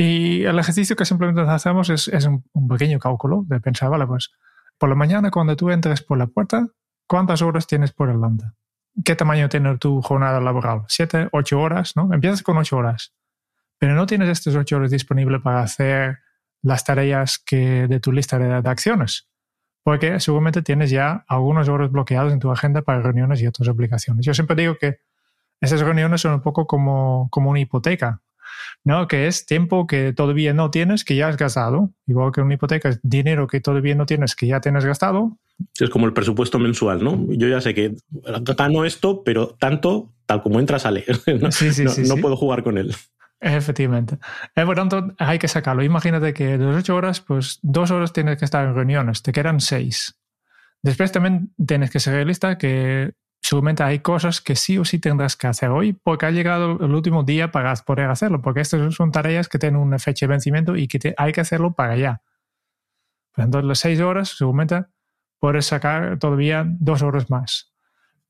y 0.00 0.44
el 0.44 0.56
ejercicio 0.60 0.94
que 0.94 1.04
simplemente 1.04 1.42
hacemos 1.42 1.90
es, 1.90 2.06
es 2.06 2.24
un, 2.24 2.44
pequeño 2.68 3.00
cálculo 3.00 3.44
de 3.48 3.60
pensar, 3.60 3.90
vale, 3.90 4.06
pues 4.06 4.30
por 4.78 4.88
la 4.88 4.94
mañana 4.94 5.32
cuando 5.32 5.56
tú 5.56 5.70
entres 5.70 6.02
por 6.02 6.16
la 6.16 6.28
puerta, 6.28 6.68
¿cuántas 7.08 7.42
horas 7.42 7.66
tienes 7.66 7.90
por 7.92 8.08
delante? 8.08 8.44
¿Qué 9.04 9.16
tamaño 9.16 9.48
tiene 9.48 9.76
tu 9.76 10.00
jornada 10.00 10.40
laboral? 10.40 10.82
¿Siete, 10.86 11.28
ocho 11.32 11.60
horas? 11.60 11.96
¿no? 11.96 12.14
Empiezas 12.14 12.44
con 12.44 12.56
ocho 12.58 12.76
horas, 12.76 13.12
pero 13.76 13.94
no 13.94 14.06
tienes 14.06 14.28
estas 14.28 14.54
ocho 14.54 14.76
horas 14.76 14.92
disponibles 14.92 15.42
para 15.42 15.62
hacer 15.62 16.20
las 16.62 16.84
tareas 16.84 17.40
que 17.40 17.88
de 17.88 17.98
tu 17.98 18.12
lista 18.12 18.38
de, 18.38 18.62
de 18.62 18.70
acciones, 18.70 19.28
porque 19.82 20.20
seguramente 20.20 20.62
tienes 20.62 20.90
ya 20.90 21.24
algunas 21.26 21.68
horas 21.68 21.90
bloqueadas 21.90 22.32
en 22.32 22.38
tu 22.38 22.52
agenda 22.52 22.82
para 22.82 23.02
reuniones 23.02 23.42
y 23.42 23.48
otras 23.48 23.68
obligaciones. 23.68 24.24
Yo 24.24 24.32
siempre 24.32 24.54
digo 24.54 24.76
que 24.80 25.00
esas 25.60 25.80
reuniones 25.80 26.20
son 26.20 26.34
un 26.34 26.42
poco 26.42 26.68
como, 26.68 27.28
como 27.30 27.50
una 27.50 27.58
hipoteca. 27.58 28.22
¿No? 28.84 29.08
Que 29.08 29.26
es 29.26 29.46
tiempo 29.46 29.86
que 29.86 30.12
todavía 30.12 30.54
no 30.54 30.70
tienes, 30.70 31.04
que 31.04 31.16
ya 31.16 31.28
has 31.28 31.36
gastado. 31.36 31.90
Igual 32.06 32.32
que 32.32 32.40
una 32.40 32.54
hipoteca 32.54 32.88
es 32.88 33.00
dinero 33.02 33.46
que 33.46 33.60
todavía 33.60 33.94
no 33.94 34.06
tienes, 34.06 34.34
que 34.34 34.46
ya 34.46 34.60
tienes 34.60 34.84
gastado. 34.84 35.38
Es 35.78 35.90
como 35.90 36.06
el 36.06 36.12
presupuesto 36.12 36.58
mensual, 36.58 37.02
¿no? 37.02 37.26
Yo 37.30 37.48
ya 37.48 37.60
sé 37.60 37.74
que 37.74 37.94
gano 38.56 38.84
esto, 38.84 39.22
pero 39.24 39.48
tanto, 39.58 40.12
tal 40.26 40.42
como 40.42 40.60
entra, 40.60 40.78
sale. 40.78 41.04
no, 41.40 41.50
sí, 41.50 41.72
sí, 41.72 41.88
sí, 41.88 42.02
no 42.02 42.16
puedo 42.16 42.36
jugar 42.36 42.62
con 42.62 42.78
él. 42.78 42.94
Efectivamente. 43.40 44.18
Eh, 44.54 44.64
por 44.64 44.76
tanto, 44.76 45.14
hay 45.18 45.38
que 45.38 45.48
sacarlo. 45.48 45.82
Imagínate 45.82 46.34
que 46.34 46.58
de 46.58 46.64
las 46.64 46.76
ocho 46.76 46.96
horas, 46.96 47.20
pues 47.20 47.58
dos 47.62 47.90
horas 47.90 48.12
tienes 48.12 48.38
que 48.38 48.44
estar 48.44 48.66
en 48.66 48.74
reuniones, 48.74 49.22
te 49.22 49.32
quedan 49.32 49.60
seis. 49.60 50.18
Después 50.82 51.12
también 51.12 51.52
tienes 51.64 51.90
que 51.90 52.00
ser 52.00 52.14
realista 52.14 52.58
que 52.58 53.12
seguramente 53.40 53.82
hay 53.82 54.00
cosas 54.00 54.40
que 54.40 54.56
sí 54.56 54.78
o 54.78 54.84
sí 54.84 54.98
tendrás 54.98 55.36
que 55.36 55.46
hacer 55.46 55.70
hoy 55.70 55.92
porque 55.92 56.26
ha 56.26 56.30
llegado 56.30 56.78
el 56.84 56.94
último 56.94 57.22
día 57.22 57.50
para 57.50 57.74
poder 57.76 58.10
hacerlo, 58.10 58.42
porque 58.42 58.60
estas 58.60 58.94
son 58.94 59.12
tareas 59.12 59.48
que 59.48 59.58
tienen 59.58 59.80
una 59.80 59.98
fecha 59.98 60.26
de 60.26 60.30
vencimiento 60.30 60.76
y 60.76 60.88
que 60.88 61.14
hay 61.16 61.32
que 61.32 61.40
hacerlo 61.40 61.72
para 61.72 61.92
allá. 61.92 62.22
Por 63.32 63.42
ejemplo, 63.42 63.62
las 63.62 63.78
seis 63.78 64.00
horas, 64.00 64.36
seguramente 64.36 64.84
puedes 65.38 65.66
sacar 65.66 66.18
todavía 66.18 66.64
dos 66.66 67.02
horas 67.02 67.30
más. 67.30 67.72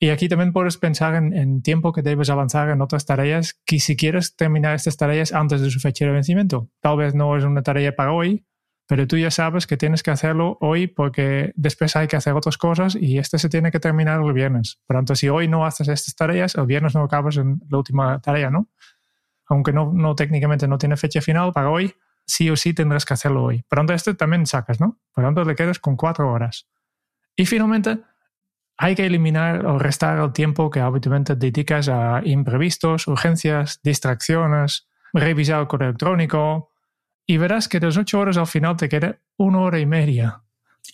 Y 0.00 0.10
aquí 0.10 0.28
también 0.28 0.52
puedes 0.52 0.76
pensar 0.76 1.14
en, 1.16 1.32
en, 1.32 1.62
tiempo 1.62 1.92
que 1.92 2.02
debes 2.02 2.30
avanzar 2.30 2.68
en 2.68 2.80
otras 2.82 3.04
tareas, 3.04 3.60
que 3.66 3.80
si 3.80 3.96
quieres 3.96 4.36
terminar 4.36 4.76
estas 4.76 4.96
tareas 4.96 5.32
antes 5.32 5.60
de 5.60 5.70
su 5.70 5.80
fecha 5.80 6.04
de 6.04 6.12
vencimiento. 6.12 6.68
Tal 6.80 6.96
vez 6.98 7.14
no 7.14 7.36
es 7.36 7.42
una 7.42 7.62
tarea 7.62 7.96
para 7.96 8.12
hoy, 8.12 8.46
pero 8.88 9.06
tú 9.06 9.18
ya 9.18 9.30
sabes 9.30 9.66
que 9.66 9.76
tienes 9.76 10.02
que 10.02 10.10
hacerlo 10.10 10.56
hoy 10.62 10.86
porque 10.86 11.52
después 11.56 11.94
hay 11.94 12.08
que 12.08 12.16
hacer 12.16 12.32
otras 12.32 12.56
cosas 12.56 12.96
y 12.96 13.18
este 13.18 13.38
se 13.38 13.50
tiene 13.50 13.70
que 13.70 13.78
terminar 13.78 14.18
el 14.22 14.32
viernes. 14.32 14.80
Por 14.86 14.96
tanto, 14.96 15.14
si 15.14 15.28
hoy 15.28 15.46
no 15.46 15.66
haces 15.66 15.88
estas 15.88 16.16
tareas, 16.16 16.54
el 16.54 16.64
viernes 16.64 16.94
no 16.94 17.02
acabas 17.02 17.36
en 17.36 17.60
la 17.68 17.76
última 17.76 18.18
tarea, 18.22 18.50
¿no? 18.50 18.68
Aunque 19.46 19.74
no, 19.74 19.92
no 19.92 20.14
técnicamente 20.14 20.66
no 20.66 20.78
tiene 20.78 20.96
fecha 20.96 21.20
final 21.20 21.52
para 21.52 21.68
hoy, 21.68 21.94
sí 22.24 22.48
o 22.48 22.56
sí 22.56 22.72
tendrás 22.72 23.04
que 23.04 23.12
hacerlo 23.12 23.44
hoy. 23.44 23.62
Por 23.68 23.78
tanto, 23.78 23.92
este 23.92 24.14
también 24.14 24.46
sacas, 24.46 24.80
¿no? 24.80 24.98
Por 25.12 25.22
tanto, 25.22 25.44
le 25.44 25.54
quedas 25.54 25.78
con 25.78 25.94
cuatro 25.94 26.32
horas. 26.32 26.66
Y 27.36 27.44
finalmente, 27.44 27.98
hay 28.78 28.94
que 28.94 29.04
eliminar 29.04 29.66
o 29.66 29.78
restar 29.78 30.18
el 30.18 30.32
tiempo 30.32 30.70
que 30.70 30.80
habitualmente 30.80 31.36
dedicas 31.36 31.90
a 31.90 32.22
imprevistos, 32.24 33.06
urgencias, 33.06 33.80
distracciones, 33.82 34.88
revisar 35.12 35.60
el 35.60 35.66
correo 35.66 35.90
electrónico, 35.90 36.70
y 37.30 37.36
verás 37.36 37.68
que 37.68 37.78
de 37.78 37.86
las 37.86 37.96
ocho 37.98 38.18
horas 38.18 38.38
al 38.38 38.46
final 38.46 38.76
te 38.78 38.88
queda 38.88 39.18
una 39.36 39.60
hora 39.60 39.78
y 39.78 39.84
media. 39.84 40.42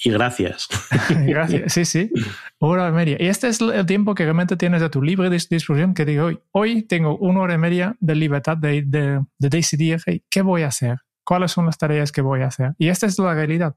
Y 0.05 0.11
gracias. 0.11 0.69
gracias, 1.09 1.73
sí, 1.73 1.85
sí. 1.85 2.11
Hora 2.59 2.89
y 2.89 2.93
media. 2.93 3.17
Y 3.21 3.29
este 3.29 3.47
es 3.47 3.61
el 3.61 3.87
tiempo 3.87 4.17
que 4.17 4.25
realmente 4.25 4.57
tienes 4.57 4.83
a 4.83 4.91
tu 4.91 5.01
libre 5.01 5.31
disposición, 5.31 5.95
que 5.95 6.05
digo, 6.05 6.25
hoy, 6.25 6.41
hoy 6.51 6.83
tengo 6.83 7.17
una 7.19 7.41
hora 7.41 7.55
y 7.55 7.59
media 7.59 7.97
de 8.01 8.17
libertad 8.17 8.57
de, 8.57 8.83
de, 8.83 9.25
de 9.39 9.49
decidir 9.49 10.03
qué 10.29 10.43
voy 10.43 10.63
a 10.63 10.69
hacer, 10.69 10.99
cuáles 11.23 11.53
son 11.53 11.67
las 11.67 11.79
tareas 11.79 12.11
que 12.11 12.21
voy 12.21 12.43
a 12.43 12.49
hacer. 12.49 12.75
Y 12.79 12.89
esta 12.89 13.07
es 13.07 13.17
la 13.21 13.33
realidad. 13.33 13.77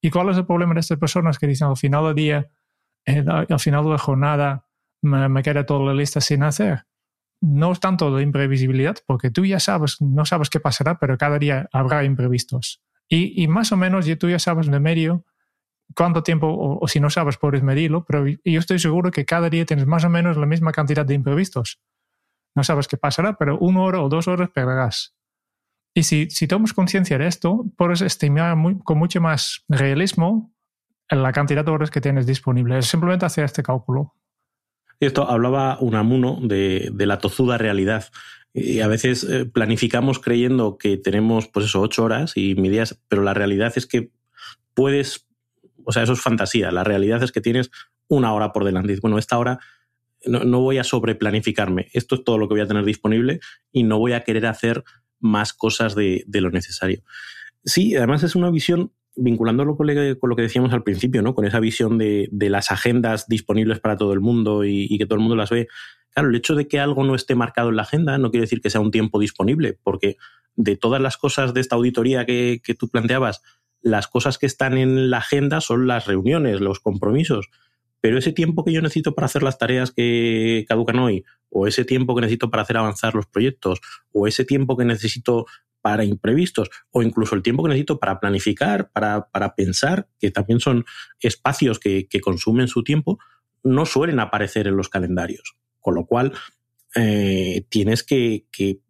¿Y 0.00 0.08
cuál 0.08 0.30
es 0.30 0.38
el 0.38 0.46
problema 0.46 0.72
de 0.72 0.80
estas 0.80 0.98
personas 0.98 1.38
que 1.38 1.46
dicen 1.46 1.68
al 1.68 1.76
final 1.76 2.06
del 2.06 2.14
día, 2.14 2.48
eh, 3.04 3.22
al 3.28 3.60
final 3.60 3.84
de 3.84 3.90
la 3.90 3.98
jornada, 3.98 4.64
me, 5.02 5.28
me 5.28 5.42
queda 5.42 5.66
toda 5.66 5.84
la 5.84 5.94
lista 5.94 6.22
sin 6.22 6.44
hacer? 6.44 6.86
No 7.40 7.72
es 7.72 7.80
tanto 7.80 8.14
de 8.14 8.22
imprevisibilidad, 8.22 8.96
porque 9.06 9.30
tú 9.30 9.44
ya 9.44 9.60
sabes, 9.60 10.00
no 10.00 10.24
sabes 10.26 10.50
qué 10.50 10.60
pasará, 10.60 10.98
pero 10.98 11.16
cada 11.16 11.38
día 11.38 11.68
habrá 11.72 12.04
imprevistos. 12.04 12.82
Y, 13.08 13.48
más 13.48 13.72
o 13.72 13.76
menos 13.76 14.06
tú 14.18 14.28
ya 14.28 14.38
sabes 14.38 14.68
de 14.68 14.78
medio 14.78 15.24
cuánto 15.96 16.22
tiempo, 16.22 16.46
o, 16.80 16.86
si 16.86 17.00
no 17.00 17.10
sabes, 17.10 17.38
puedes 17.38 17.62
medirlo, 17.62 18.04
pero 18.04 18.24
yo 18.26 18.60
estoy 18.60 18.78
seguro 18.78 19.10
que 19.10 19.24
cada 19.24 19.50
día 19.50 19.66
tienes 19.66 19.86
más 19.86 20.04
o 20.04 20.08
menos 20.08 20.36
la 20.36 20.46
misma 20.46 20.70
cantidad 20.70 21.04
de 21.04 21.14
imprevistos. 21.14 21.80
No 22.54 22.62
sabes 22.62 22.86
qué 22.86 22.96
pasará, 22.96 23.36
pero 23.36 23.58
una 23.58 23.80
hora 23.80 24.00
o 24.00 24.08
dos 24.08 24.28
horas 24.28 24.50
perderás. 24.50 25.16
Y 25.92 26.04
si, 26.04 26.30
si 26.30 26.46
tomas 26.46 26.72
conciencia 26.72 27.18
de 27.18 27.26
esto, 27.26 27.64
puedes 27.76 28.00
estimar 28.00 28.56
con 28.84 28.98
mucho 28.98 29.20
más 29.20 29.64
realismo 29.68 30.52
la 31.10 31.32
cantidad 31.32 31.64
de 31.64 31.70
horas 31.72 31.90
que 31.90 32.00
tienes 32.00 32.26
disponibles. 32.26 32.86
Simplemente 32.86 33.26
hacer 33.26 33.44
este 33.44 33.64
cálculo. 33.64 34.14
Esto 35.00 35.28
hablaba 35.28 35.78
Unamuno 35.80 36.38
de, 36.42 36.90
de 36.92 37.06
la 37.06 37.18
tozuda 37.18 37.58
realidad. 37.58 38.10
Y 38.52 38.80
a 38.80 38.88
veces 38.88 39.24
eh, 39.24 39.46
planificamos 39.46 40.18
creyendo 40.18 40.76
que 40.76 40.96
tenemos, 40.96 41.48
pues 41.48 41.66
eso, 41.66 41.80
ocho 41.80 42.04
horas 42.04 42.32
y 42.36 42.54
días, 42.54 43.00
pero 43.08 43.22
la 43.22 43.32
realidad 43.32 43.72
es 43.76 43.86
que 43.86 44.10
puedes, 44.74 45.26
o 45.84 45.92
sea, 45.92 46.02
eso 46.02 46.12
es 46.12 46.20
fantasía. 46.20 46.70
La 46.70 46.84
realidad 46.84 47.22
es 47.22 47.32
que 47.32 47.40
tienes 47.40 47.70
una 48.08 48.32
hora 48.34 48.52
por 48.52 48.64
delante. 48.64 48.96
Bueno, 49.00 49.18
esta 49.18 49.38
hora 49.38 49.60
no, 50.26 50.44
no 50.44 50.60
voy 50.60 50.78
a 50.78 50.84
sobreplanificarme. 50.84 51.88
Esto 51.92 52.16
es 52.16 52.24
todo 52.24 52.38
lo 52.38 52.48
que 52.48 52.54
voy 52.54 52.62
a 52.62 52.66
tener 52.66 52.84
disponible 52.84 53.40
y 53.72 53.84
no 53.84 53.98
voy 53.98 54.12
a 54.12 54.22
querer 54.22 54.46
hacer 54.46 54.84
más 55.20 55.52
cosas 55.52 55.94
de, 55.94 56.24
de 56.26 56.40
lo 56.40 56.50
necesario. 56.50 57.02
Sí, 57.64 57.94
además 57.94 58.22
es 58.22 58.34
una 58.34 58.50
visión 58.50 58.92
vinculándolo 59.16 59.76
con, 59.76 59.86
lo 59.86 60.36
que 60.36 60.42
decíamos 60.42 60.72
al 60.72 60.82
principio, 60.82 61.22
¿no? 61.22 61.34
Con 61.34 61.44
esa 61.44 61.60
visión 61.60 61.98
de, 61.98 62.28
las 62.32 62.70
agendas 62.70 63.26
disponibles 63.28 63.80
para 63.80 63.96
todo 63.96 64.12
el 64.12 64.20
mundo 64.20 64.64
y, 64.64 64.96
que 64.98 65.06
todo 65.06 65.16
el 65.16 65.20
mundo 65.20 65.36
las 65.36 65.50
ve. 65.50 65.68
Claro, 66.10 66.30
el 66.30 66.34
hecho 66.34 66.54
de 66.54 66.66
que 66.66 66.80
algo 66.80 67.04
no 67.04 67.14
esté 67.14 67.34
marcado 67.34 67.70
en 67.70 67.76
la 67.76 67.82
agenda 67.82 68.18
no 68.18 68.30
quiere 68.30 68.42
decir 68.42 68.60
que 68.60 68.70
sea 68.70 68.80
un 68.80 68.90
tiempo 68.90 69.20
disponible, 69.20 69.78
porque 69.82 70.16
de 70.56 70.76
todas 70.76 71.00
las 71.00 71.16
cosas 71.16 71.54
de 71.54 71.60
esta 71.60 71.76
auditoría 71.76 72.26
que, 72.26 72.60
tú 72.78 72.88
planteabas, 72.88 73.42
las 73.80 74.08
cosas 74.08 74.38
que 74.38 74.46
están 74.46 74.76
en 74.76 75.10
la 75.10 75.18
agenda 75.18 75.60
son 75.60 75.86
las 75.86 76.06
reuniones, 76.06 76.60
los 76.60 76.80
compromisos. 76.80 77.48
Pero 78.00 78.18
ese 78.18 78.32
tiempo 78.32 78.64
que 78.64 78.72
yo 78.72 78.80
necesito 78.80 79.14
para 79.14 79.26
hacer 79.26 79.42
las 79.42 79.58
tareas 79.58 79.90
que 79.90 80.64
caducan 80.68 80.98
hoy, 80.98 81.24
o 81.50 81.66
ese 81.66 81.84
tiempo 81.84 82.14
que 82.14 82.22
necesito 82.22 82.50
para 82.50 82.62
hacer 82.62 82.76
avanzar 82.76 83.14
los 83.14 83.26
proyectos, 83.26 83.80
o 84.12 84.26
ese 84.26 84.44
tiempo 84.44 84.76
que 84.76 84.84
necesito 84.84 85.46
para 85.82 86.04
imprevistos 86.04 86.70
o 86.90 87.02
incluso 87.02 87.34
el 87.34 87.42
tiempo 87.42 87.62
que 87.62 87.70
necesito 87.70 87.98
para 87.98 88.20
planificar, 88.20 88.90
para, 88.90 89.28
para 89.28 89.54
pensar, 89.54 90.08
que 90.18 90.30
también 90.30 90.60
son 90.60 90.84
espacios 91.20 91.78
que, 91.78 92.06
que, 92.08 92.20
consumen 92.20 92.68
su 92.68 92.82
tiempo, 92.82 93.18
no 93.62 93.86
suelen 93.86 94.20
aparecer 94.20 94.66
en 94.66 94.76
los 94.76 94.88
calendarios. 94.88 95.56
Con 95.80 95.94
lo 95.94 96.06
cual, 96.06 96.32
eh, 96.94 97.64
tienes 97.68 98.02
que, 98.02 98.46
que, 98.52 98.80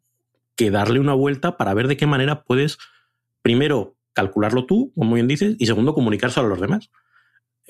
que, 0.57 0.71
darle 0.71 1.01
una 1.01 1.15
vuelta 1.15 1.57
para 1.57 1.75
ver 1.75 1.87
de 1.87 1.97
qué 1.97 2.07
manera 2.07 2.43
puedes, 2.43 2.79
primero, 3.43 3.97
calcularlo 4.13 4.67
tú, 4.67 4.93
como 4.97 5.15
bien 5.15 5.29
dices, 5.29 5.57
y 5.59 5.67
segundo, 5.67 5.95
comunicárselo 5.95 6.47
a 6.47 6.51
los 6.51 6.61
demás. 6.61 6.91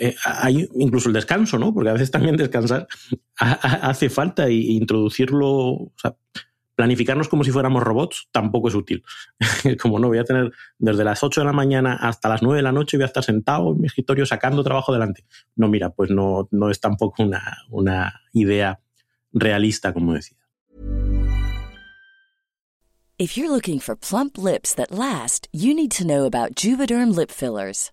Eh, 0.03 0.17
hay 0.25 0.67
incluso 0.77 1.09
el 1.09 1.15
descanso, 1.15 1.59
¿no? 1.59 1.75
Porque 1.75 1.91
a 1.91 1.93
veces 1.93 2.11
también 2.11 2.37
descansar 2.37 2.89
hace 3.37 4.09
falta 4.09 4.47
e 4.47 4.55
introducirlo. 4.55 5.93
Planificarnos 6.75 7.29
como 7.29 7.45
si 7.45 7.51
fuéramos 7.51 7.83
robots 7.83 8.29
tampoco 8.33 8.69
es 8.69 8.75
útil. 8.75 9.05
como 9.83 9.99
no, 9.99 10.09
voy 10.09 10.17
a 10.17 10.25
tener 10.25 10.53
desde 10.79 11.05
las 11.05 11.23
8 11.23 11.43
de 11.43 11.45
la 11.45 11.53
mañana 11.53 11.99
hasta 12.01 12.31
las 12.31 12.43
9 12.43 12.57
de 12.57 12.63
la 12.63 12.73
noche 12.73 12.97
voy 12.97 13.05
a 13.05 13.09
estar 13.09 13.23
sentado 13.23 13.73
en 13.73 13.83
mi 13.83 13.87
escritorio 13.89 14.25
sacando 14.25 14.65
trabajo 14.65 14.91
delante. 14.91 15.27
No, 15.55 15.69
mira, 15.69 15.91
pues 15.91 16.11
no, 16.11 16.49
no 16.51 16.71
es 16.71 16.81
tampoco 16.81 17.23
una, 17.23 17.59
una 17.69 18.23
idea 18.33 18.81
realista, 19.35 19.93
como 19.93 20.15
decía. 20.15 20.39
If 23.19 23.37
you're 23.37 23.51
looking 23.51 23.81
for 23.81 23.95
plump 23.95 24.39
lips 24.39 24.75
that 24.77 24.91
last, 24.91 25.47
you 25.53 25.75
need 25.75 25.91
to 25.91 26.07
know 26.07 26.25
about 26.25 26.55
Juvederm 26.55 27.15
lip 27.15 27.31
fillers. 27.31 27.93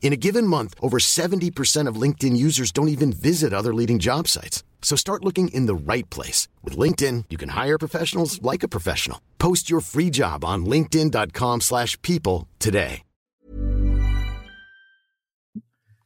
In 0.00 0.14
a 0.14 0.16
given 0.16 0.46
month, 0.46 0.74
over 0.80 0.98
70% 0.98 1.86
of 1.86 2.00
LinkedIn 2.00 2.34
users 2.34 2.72
don't 2.72 2.88
even 2.88 3.12
visit 3.12 3.52
other 3.52 3.74
leading 3.74 3.98
job 3.98 4.26
sites. 4.26 4.64
So 4.80 4.96
start 4.96 5.24
looking 5.24 5.48
in 5.48 5.66
the 5.66 5.74
right 5.74 6.08
place. 6.08 6.48
With 6.64 6.78
LinkedIn, 6.78 7.24
you 7.28 7.36
can 7.36 7.50
hire 7.50 7.76
professionals 7.78 8.40
like 8.40 8.62
a 8.62 8.68
professional. 8.68 9.20
Post 9.38 9.68
your 9.68 9.80
free 9.80 10.08
job 10.08 10.44
on 10.46 10.64
linkedin.com 10.64 11.60
slash 11.60 12.00
people 12.00 12.48
today. 12.58 13.02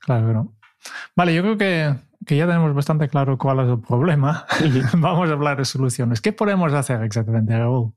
Claro, 0.04 0.32
no. 0.32 0.52
Vale, 1.16 1.32
yo 1.32 1.42
creo 1.42 1.56
que, 1.56 1.94
que 2.26 2.36
ya 2.36 2.46
tenemos 2.46 2.74
bastante 2.74 3.08
claro 3.08 3.38
cuál 3.38 3.60
es 3.60 3.68
el 3.68 3.80
problema. 3.80 4.46
Vamos 4.94 5.30
a 5.30 5.32
hablar 5.32 5.58
de 5.58 5.64
soluciones. 5.64 6.20
¿Qué 6.20 6.32
podemos 6.32 6.72
hacer 6.72 7.02
exactamente, 7.04 7.56
Raúl? 7.56 7.94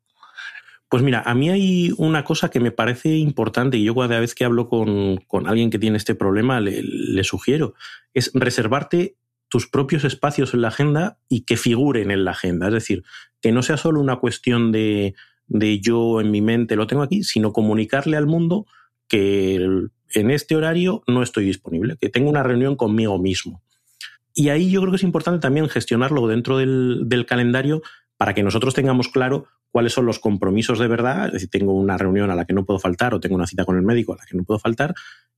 Pues 0.90 1.02
mira, 1.02 1.24
a 1.26 1.34
mí 1.34 1.50
hay 1.50 1.92
una 1.98 2.24
cosa 2.24 2.50
que 2.50 2.60
me 2.60 2.72
parece 2.72 3.16
importante 3.16 3.78
y 3.78 3.84
yo 3.84 3.96
cada 3.96 4.20
vez 4.20 4.36
que 4.36 4.46
hablo 4.46 4.70
con, 4.70 5.18
con 5.28 5.48
alguien 5.48 5.72
que 5.72 5.80
tiene 5.80 5.98
este 5.98 6.16
problema 6.16 6.60
le, 6.62 7.24
sugiero, 7.24 7.74
es 8.14 8.32
reservarte 8.34 9.18
tus 9.50 9.68
propios 9.68 10.04
espacios 10.04 10.54
en 10.54 10.62
la 10.62 10.68
agenda 10.68 11.18
y 11.28 11.42
que 11.42 11.58
figuren 11.58 12.12
en 12.12 12.24
la 12.24 12.32
agenda. 12.32 12.68
Es 12.68 12.74
decir, 12.74 13.04
que 13.42 13.52
no 13.52 13.64
sea 13.64 13.78
solo 13.78 14.00
una 14.00 14.18
cuestión 14.18 14.72
de, 14.72 15.16
de 15.48 15.80
yo 15.80 16.22
en 16.22 16.30
mi 16.30 16.42
mente 16.42 16.76
lo 16.76 16.88
tengo 16.88 17.02
aquí, 17.02 17.24
sino 17.24 17.52
comunicarle 17.52 18.18
al 18.18 18.28
mundo 18.28 18.68
que 19.08 19.56
en 20.14 20.32
este 20.32 20.56
horario 20.56 21.04
no 21.08 21.24
estoy 21.24 21.46
disponible, 21.46 21.98
que 22.00 22.10
tengo 22.10 22.30
una 22.30 22.44
reunión 22.44 22.76
conmigo 22.76 23.18
mismo. 23.20 23.64
Y 24.34 24.50
ahí 24.50 24.70
yo 24.70 24.82
creo 24.82 24.92
que 24.92 24.98
es 24.98 25.04
importante 25.04 25.40
también 25.40 25.70
gestionarlo 25.70 26.28
dentro 26.28 26.58
del, 26.58 27.04
del 27.06 27.26
calendario 27.26 27.82
para 28.18 28.34
que 28.34 28.44
nosotros 28.44 28.74
tengamos 28.74 29.08
claro 29.10 29.48
cuáles 29.72 29.94
son 29.94 30.06
los 30.06 30.20
compromisos 30.20 30.80
de 30.80 30.88
verdad, 30.88 31.28
es 31.28 31.34
decir, 31.34 31.50
tengo 31.50 31.74
una 31.74 31.98
reunión 31.98 32.32
a 32.32 32.36
la 32.36 32.46
que 32.46 32.54
no 32.54 32.66
puedo 32.66 32.80
faltar 32.80 33.14
o 33.14 33.20
tengo 33.20 33.36
una 33.36 33.48
cita 33.48 33.66
con 33.66 33.76
el 33.76 33.82
médico 33.82 34.14
a 34.14 34.18
la 34.18 34.26
que 34.26 34.38
no 34.38 34.44
puedo 34.44 34.60
faltar, 34.60 34.94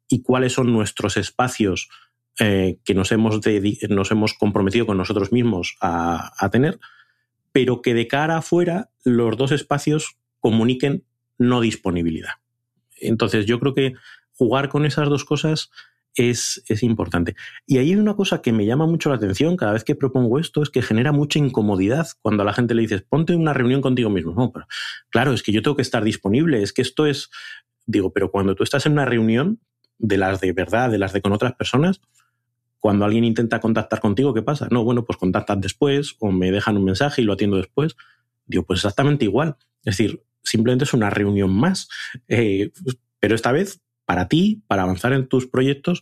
y 0.08 0.22
cuáles 0.22 0.54
son 0.54 0.72
nuestros 0.72 1.18
espacios 1.18 1.90
eh, 2.40 2.78
que 2.86 2.94
nos 2.94 3.12
hemos, 3.12 3.40
nos 3.90 4.12
hemos 4.12 4.34
comprometido 4.36 4.86
con 4.86 4.98
nosotros 4.98 5.32
mismos 5.32 5.76
a, 5.82 6.32
a 6.38 6.50
tener, 6.50 6.80
pero 7.52 7.82
que 7.82 7.96
de 7.96 8.08
cara 8.08 8.38
afuera 8.38 8.92
los 9.04 9.38
dos 9.38 9.52
espacios 9.52 10.18
comuniquen 10.40 11.04
no 11.40 11.62
disponibilidad. 11.62 12.34
Entonces 13.00 13.46
yo 13.46 13.60
creo 13.60 13.74
que 13.74 13.94
jugar 14.34 14.70
con 14.70 14.86
esas 14.86 15.10
dos 15.10 15.26
cosas 15.26 15.72
es, 16.18 16.64
es, 16.68 16.84
importante. 16.84 17.36
Y 17.66 17.78
ahí 17.78 17.92
hay 17.92 17.96
una 17.96 18.16
cosa 18.16 18.42
que 18.42 18.52
me 18.52 18.66
llama 18.66 18.86
mucho 18.86 19.10
la 19.10 19.16
atención 19.16 19.56
cada 19.56 19.74
vez 19.74 19.84
que 19.84 19.96
propongo 19.96 20.40
esto, 20.40 20.64
es 20.64 20.70
que 20.70 20.82
genera 20.82 21.12
mucha 21.12 21.40
incomodidad 21.40 22.08
cuando 22.22 22.44
a 22.44 22.46
la 22.46 22.54
gente 22.54 22.74
le 22.74 22.82
dices, 22.82 23.04
ponte 23.04 23.36
una 23.36 23.54
reunión 23.54 23.82
contigo 23.82 24.10
mismo. 24.10 24.34
No, 24.34 24.52
pero 24.52 24.66
claro, 25.10 25.34
es 25.34 25.44
que 25.44 25.52
yo 25.52 25.62
tengo 25.62 25.76
que 25.76 25.82
estar 25.82 26.04
disponible, 26.04 26.62
es 26.62 26.74
que 26.74 26.82
esto 26.82 27.06
es, 27.06 27.30
digo, 27.86 28.12
pero 28.12 28.32
cuando 28.32 28.56
tú 28.56 28.64
estás 28.64 28.86
en 28.86 28.94
una 28.94 29.06
reunión 29.06 29.60
de 30.00 30.18
las 30.18 30.42
de 30.42 30.54
verdad, 30.54 30.90
de 30.90 30.98
las 30.98 31.14
de 31.14 31.22
con 31.22 31.34
otras 31.34 31.54
personas, 31.54 32.02
cuando 32.80 33.06
alguien 33.06 33.24
intenta 33.24 33.60
contactar 33.60 34.00
contigo, 34.00 34.34
¿qué 34.34 34.42
pasa? 34.42 34.68
No, 34.72 34.84
bueno, 34.84 35.04
pues 35.06 35.18
contactas 35.18 35.60
después 35.60 36.16
o 36.20 36.32
me 36.32 36.52
dejan 36.52 36.78
un 36.78 36.86
mensaje 36.86 37.22
y 37.22 37.26
lo 37.26 37.34
atiendo 37.34 37.58
después. 37.58 37.96
Digo, 38.46 38.64
pues 38.64 38.80
exactamente 38.80 39.26
igual. 39.26 39.58
Es 39.84 39.98
decir, 39.98 40.24
simplemente 40.44 40.86
es 40.86 40.94
una 40.94 41.10
reunión 41.10 41.54
más. 41.54 41.90
Eh, 42.28 42.72
pero 43.20 43.36
esta 43.36 43.52
vez 43.52 43.82
para 44.08 44.30
ti, 44.30 44.64
para 44.68 44.84
avanzar 44.84 45.12
en 45.12 45.28
tus 45.28 45.48
proyectos. 45.48 46.02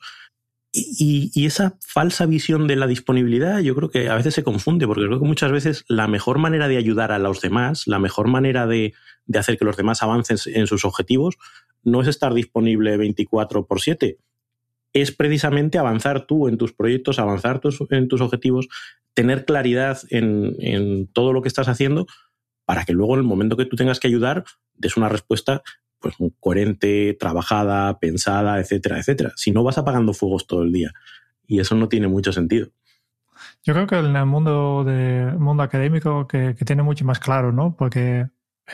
Y, 0.71 1.45
esa 1.45 1.77
falsa 1.81 2.25
visión 2.25 2.67
de 2.67 2.75
la 2.75 2.85
disponibilidad 2.85 3.59
yo 3.59 3.75
creo 3.75 3.89
que 3.89 4.09
a 4.09 4.15
veces 4.15 4.35
se 4.35 4.43
confunde, 4.43 4.85
porque 4.85 5.05
creo 5.05 5.19
que 5.19 5.25
muchas 5.25 5.51
veces 5.51 5.85
la 5.87 6.07
mejor 6.07 6.37
manera 6.37 6.67
de 6.67 6.77
ayudar 6.77 7.11
a 7.11 7.17
los 7.19 7.41
demás, 7.41 7.87
la 7.87 7.97
mejor 7.97 8.27
manera 8.27 8.67
de, 8.67 8.93
de 9.25 9.39
hacer 9.39 9.57
que 9.57 9.65
los 9.65 9.75
demás 9.75 10.03
avancen 10.03 10.37
en 10.53 10.67
sus 10.67 10.85
objetivos, 10.85 11.37
no 11.83 12.01
es 12.01 12.07
estar 12.07 12.33
disponible 12.33 12.95
24 12.97 13.65
por 13.65 13.81
7, 13.81 14.17
es 14.93 15.11
precisamente 15.11 15.77
avanzar 15.77 16.27
tú 16.27 16.47
en 16.47 16.57
tus 16.57 16.73
proyectos, 16.73 17.19
avanzar 17.19 17.59
tus, 17.59 17.79
en 17.89 18.07
tus 18.07 18.21
objetivos, 18.21 18.67
tener 19.13 19.45
claridad 19.45 19.99
en, 20.09 20.55
en 20.59 21.07
todo 21.07 21.33
lo 21.33 21.41
que 21.41 21.47
estás 21.47 21.69
haciendo 21.69 22.05
para 22.65 22.83
que 22.83 22.93
luego 22.93 23.13
en 23.13 23.21
el 23.21 23.25
momento 23.25 23.57
que 23.57 23.65
tú 23.65 23.77
tengas 23.77 23.99
que 23.99 24.07
ayudar 24.07 24.43
des 24.73 24.97
una 24.97 25.09
respuesta 25.09 25.63
pues 25.99 26.15
coherente, 26.39 27.15
trabajada, 27.19 27.99
pensada, 27.99 28.59
etcétera, 28.59 28.99
etcétera. 28.99 29.33
Si 29.35 29.51
no 29.51 29.63
vas 29.63 29.77
apagando 29.77 30.13
fuegos 30.13 30.47
todo 30.47 30.63
el 30.63 30.71
día 30.71 30.91
y 31.47 31.59
eso 31.59 31.75
no 31.75 31.89
tiene 31.89 32.07
mucho 32.07 32.31
sentido. 32.31 32.67
Yo 33.63 33.73
creo 33.73 33.87
que 33.87 33.97
en 33.97 34.15
el 34.15 34.25
mundo 34.25 34.83
de 34.83 35.33
mundo 35.37 35.63
académico 35.63 36.27
que, 36.27 36.55
que 36.55 36.65
tiene 36.65 36.83
mucho 36.83 37.05
más 37.05 37.19
claro, 37.19 37.51
¿no? 37.51 37.75
Porque 37.75 38.27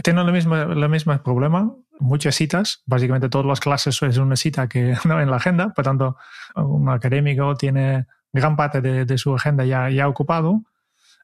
tiene 0.03 0.21
el 0.21 0.31
mismo, 0.31 0.55
el 0.55 0.89
mismo 0.89 1.17
problema, 1.23 1.73
muchas 1.99 2.35
citas, 2.35 2.83
básicamente 2.85 3.29
todas 3.29 3.47
las 3.47 3.59
clases 3.59 4.01
es 4.01 4.17
una 4.17 4.35
cita 4.35 4.67
que 4.67 4.95
no 5.05 5.21
en 5.21 5.29
la 5.29 5.37
agenda, 5.37 5.69
por 5.69 5.85
tanto, 5.85 6.17
un 6.55 6.89
académico 6.89 7.55
tiene 7.55 8.05
gran 8.33 8.55
parte 8.55 8.81
de, 8.81 9.05
de 9.05 9.17
su 9.17 9.33
agenda 9.33 9.65
ya, 9.65 9.89
ya 9.89 10.07
ocupado, 10.07 10.63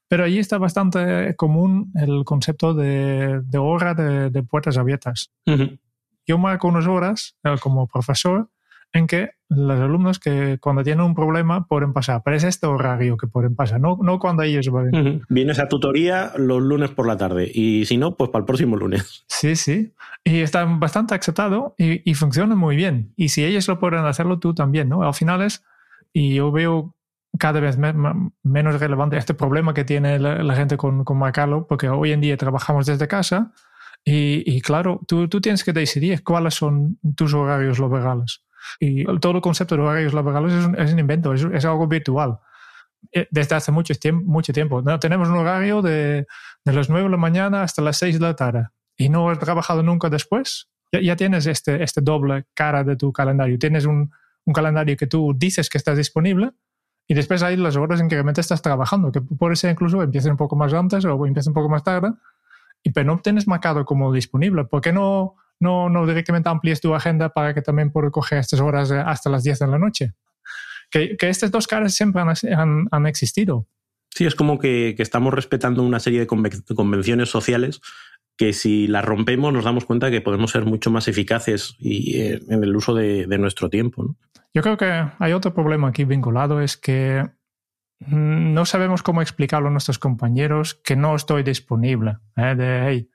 pero 0.07 0.23
allí 0.23 0.39
está 0.39 0.57
bastante 0.57 1.35
común 1.35 1.91
el 1.95 2.23
concepto 2.23 2.73
de, 2.73 3.41
de 3.43 3.57
hora 3.57 3.93
de, 3.93 4.29
de, 4.29 4.43
puertas 4.43 4.77
abiertas. 4.77 5.31
Uh 5.45 5.51
-huh 5.51 5.79
yo 6.27 6.37
marco 6.37 6.67
unas 6.67 6.85
horas 6.87 7.35
eh, 7.43 7.55
como 7.59 7.87
profesor 7.87 8.49
en 8.93 9.07
que 9.07 9.31
los 9.49 9.79
alumnos 9.79 10.19
que 10.19 10.57
cuando 10.59 10.83
tienen 10.83 11.05
un 11.05 11.15
problema 11.15 11.67
pueden 11.67 11.93
pasar, 11.93 12.21
pero 12.23 12.35
es 12.37 12.43
este 12.43 12.67
horario 12.67 13.17
que 13.17 13.27
pueden 13.27 13.55
pasar, 13.55 13.79
no, 13.79 13.97
no 14.01 14.19
cuando 14.19 14.43
ellos 14.43 14.67
van. 14.69 14.87
Uh 14.87 14.89
-huh. 14.89 15.25
Vienes 15.29 15.59
a 15.59 15.67
tutoría 15.67 16.31
los 16.37 16.61
lunes 16.61 16.89
por 16.91 17.07
la 17.07 17.17
tarde 17.17 17.49
y 17.53 17.85
si 17.85 17.97
no, 17.97 18.15
pues 18.15 18.29
para 18.29 18.41
el 18.41 18.45
próximo 18.45 18.75
lunes. 18.75 19.25
Sí, 19.27 19.55
sí. 19.55 19.93
Y 20.23 20.39
está 20.39 20.65
bastante 20.65 21.15
aceptado 21.15 21.75
y, 21.77 22.09
y 22.09 22.13
funciona 22.13 22.55
muy 22.55 22.75
bien. 22.75 23.13
Y 23.15 23.29
si 23.29 23.43
ellos 23.43 23.67
lo 23.67 23.79
pueden 23.79 24.05
hacerlo, 24.05 24.39
tú 24.39 24.53
también, 24.53 24.89
¿no? 24.89 25.03
Al 25.03 25.13
final 25.13 25.41
es, 25.41 25.63
y 26.13 26.35
yo 26.35 26.51
veo 26.51 26.93
cada 27.39 27.59
vez 27.59 27.77
me, 27.77 27.93
menos 28.43 28.79
relevante 28.79 29.17
este 29.17 29.33
problema 29.33 29.73
que 29.73 29.83
tiene 29.83 30.17
la, 30.17 30.43
la 30.43 30.55
gente 30.55 30.75
con, 30.75 31.03
con 31.03 31.17
Marcalo, 31.17 31.67
porque 31.67 31.87
hoy 31.89 32.11
en 32.11 32.21
día 32.21 32.35
trabajamos 32.37 32.85
desde 32.85 33.07
casa 33.07 33.51
y, 34.09 34.41
y 34.45 34.61
claro, 34.61 35.01
tú, 35.05 35.27
tú, 35.27 35.41
tienes 35.41 35.65
que 35.65 35.73
decidir 35.73 36.23
cuáles 36.23 36.53
son 36.53 36.97
tus 37.17 37.33
horarios 37.33 37.77
laborales. 37.77 38.41
Y 38.79 39.03
todo 39.19 39.33
el 39.33 39.41
concepto 39.41 39.75
de 39.75 39.81
horarios 39.81 40.13
laborales 40.13 40.53
es 40.53 40.65
un, 40.65 40.79
es 40.79 40.93
un 40.93 40.99
invento, 40.99 41.33
es, 41.33 41.45
es, 41.53 41.65
algo 41.65 41.87
virtual. 41.87 42.39
Eh, 43.11 43.27
desde 43.31 43.57
hace 43.57 43.73
mucho 43.73 43.93
tiempo, 43.95 44.23
mucho 44.25 44.53
tiempo. 44.53 44.81
¿no? 44.81 44.97
Tenemos 44.97 45.27
un 45.27 45.35
horario 45.35 45.81
de, 45.81 46.25
de, 46.63 46.73
las 46.73 46.89
9 46.89 47.03
de 47.03 47.09
la 47.09 47.17
mañana 47.17 47.63
hasta 47.63 47.81
las 47.81 47.97
6 47.97 48.17
de 48.17 48.25
la 48.25 48.33
tarde 48.33 48.67
y 48.95 49.09
no 49.09 49.29
has 49.29 49.39
trabajado 49.39 49.83
nunca 49.83 50.09
después. 50.09 50.69
Ya, 50.93 51.01
ya 51.01 51.17
tienes 51.17 51.45
este, 51.45 51.83
este 51.83 51.99
doble 51.99 52.45
cara 52.53 52.85
de 52.85 52.95
tu 52.95 53.11
calendario. 53.11 53.59
Tienes 53.59 53.85
un, 53.85 54.09
un 54.45 54.53
calendario 54.53 54.95
que 54.95 55.07
tú 55.07 55.33
dices 55.35 55.69
que 55.69 55.77
estás 55.77 55.97
disponible 55.97 56.51
y 57.07 57.13
después 57.13 57.43
hay 57.43 57.57
las 57.57 57.75
horas 57.75 57.99
en 57.99 58.07
que 58.07 58.15
realmente 58.15 58.39
estás 58.39 58.61
trabajando, 58.61 59.11
que 59.11 59.19
puede 59.19 59.57
ser 59.57 59.71
incluso 59.71 60.01
empiecen 60.01 60.31
un 60.31 60.37
poco 60.37 60.55
más 60.55 60.73
antes 60.73 61.03
o 61.03 61.25
empiecen 61.25 61.51
un 61.51 61.55
poco 61.55 61.67
más 61.67 61.83
tarde 61.83 62.13
y 62.87 62.91
pero 62.91 63.05
no 63.05 63.19
tienes 63.19 63.47
marcado 63.47 63.83
como 63.85 64.13
disponible. 64.13 64.63
¿Por 64.63 64.81
qué 64.81 64.93
no, 64.93 65.35
no, 65.59 65.89
no 65.89 66.07
directamente 66.07 66.47
amplíes 66.47 66.79
tu 66.79 66.95
agenda 66.95 67.29
para 67.29 67.53
que 67.53 67.61
también 67.61 67.91
puedas 67.91 68.11
coger 68.11 68.39
estas 68.39 68.61
horas 68.61 68.91
hasta 68.91 69.29
las 69.29 69.43
10 69.43 69.59
de 69.59 69.67
la 69.67 69.77
noche? 69.77 70.13
Que, 70.89 71.17
que 71.17 71.27
estas 71.27 71.51
dos 71.51 71.67
caras 71.67 71.93
siempre 71.93 72.21
han, 72.21 72.29
han, 72.29 72.87
han 72.89 73.07
existido. 73.07 73.67
Sí, 74.15 74.25
es 74.25 74.35
como 74.35 74.57
que, 74.57 74.93
que, 74.95 75.03
estamos 75.03 75.33
respetando 75.33 75.83
una 75.83 75.99
serie 75.99 76.21
de 76.21 76.27
convenciones 76.27 77.29
sociales 77.29 77.81
que 78.37 78.53
si 78.53 78.87
las 78.87 79.03
rompemos 79.03 79.51
nos 79.51 79.65
damos 79.65 79.85
cuenta 79.85 80.09
que 80.09 80.21
podemos 80.21 80.51
ser 80.51 80.63
mucho 80.65 80.89
más 80.89 81.07
eficaces 81.07 81.75
y, 81.79 82.21
eh, 82.21 82.39
en 82.47 82.63
el 82.63 82.75
uso 82.75 82.93
de, 82.93 83.27
de 83.27 83.37
nuestro 83.37 83.69
tiempo. 83.69 84.03
¿no? 84.03 84.15
Yo 84.53 84.61
creo 84.61 84.77
que 84.77 85.05
hay 85.19 85.33
otro 85.33 85.53
problema 85.53 85.89
aquí 85.89 86.05
vinculado, 86.05 86.61
es 86.61 86.77
que 86.77 87.25
no 87.99 88.65
sabemos 88.65 89.01
cómo 89.03 89.21
explicarlo 89.21 89.69
a 89.69 89.71
nuestros 89.71 89.99
compañeros 89.99 90.75
que 90.83 90.95
no 90.95 91.15
estoy 91.15 91.43
disponible. 91.43 92.17
¿eh? 92.35 93.07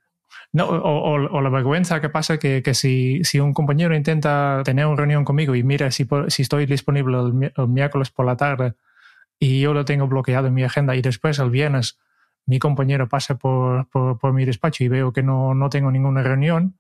No, 0.53 0.67
o, 0.69 1.41
la 1.41 1.49
vergüenza 1.49 2.01
que 2.01 2.09
pasa 2.09 2.39
que, 2.39 2.63
que 2.63 2.75
si, 2.75 3.23
un 3.41 3.55
compañero 3.55 3.95
intenta 3.95 4.63
tener 4.65 4.87
una 4.87 4.97
reunión 4.97 5.25
conmigo 5.25 5.55
y 5.55 5.63
mira 5.63 5.91
si, 5.91 6.07
estoy 6.39 6.67
disponible 6.67 7.19
el, 7.19 7.69
miércoles 7.69 8.11
por 8.11 8.27
la 8.27 8.37
tarde 8.37 8.75
y 9.39 9.61
yo 9.61 9.73
lo 9.73 9.85
tengo 9.85 10.07
bloqueado 10.09 10.49
en 10.49 10.55
mi 10.55 10.63
agenda 10.63 10.95
y 10.95 11.03
después 11.03 11.39
el 11.39 11.51
viernes 11.51 11.99
mi 12.45 12.59
compañero 12.59 13.09
pasa 13.09 13.37
por 13.37 14.33
mi 14.33 14.45
despacho 14.45 14.85
y 14.85 14.89
veo 14.89 15.13
que 15.13 15.23
no, 15.23 15.55
no 15.55 15.71
tengo 15.71 15.91
ninguna 15.91 16.23
reunión, 16.23 16.77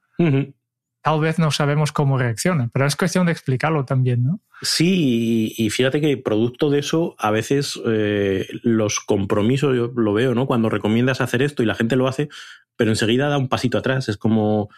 tal 1.02 1.20
vez 1.20 1.38
no 1.38 1.50
sabemos 1.50 1.92
cómo 1.92 2.16
reacciona, 2.16 2.70
pero 2.72 2.86
es 2.86 2.96
cuestión 2.96 3.26
de 3.26 3.32
explicarlo 3.32 3.84
también, 3.84 4.24
¿no? 4.24 4.40
Sí, 4.62 5.52
y, 5.56 5.70
fíjate 5.70 6.00
que 6.00 6.16
producto 6.16 6.70
de 6.70 6.78
eso, 6.78 7.16
a 7.18 7.32
veces 7.32 7.80
eh, 7.84 8.46
los 8.62 9.00
compromisos, 9.00 9.76
yo 9.76 9.92
lo 9.96 10.12
veo, 10.14 10.34
¿no? 10.34 10.46
Cuando 10.46 10.70
recomiendas 10.70 11.20
hacer 11.20 11.42
esto 11.42 11.62
y 11.62 11.66
la 11.66 11.74
gente 11.74 11.96
lo 11.96 12.06
hace, 12.06 12.28
pero 12.76 12.92
enseguida 12.92 13.28
da 13.28 13.38
un 13.38 13.48
pasito 13.48 13.78
atrás. 13.78 14.08
Es 14.08 14.16
como, 14.16 14.70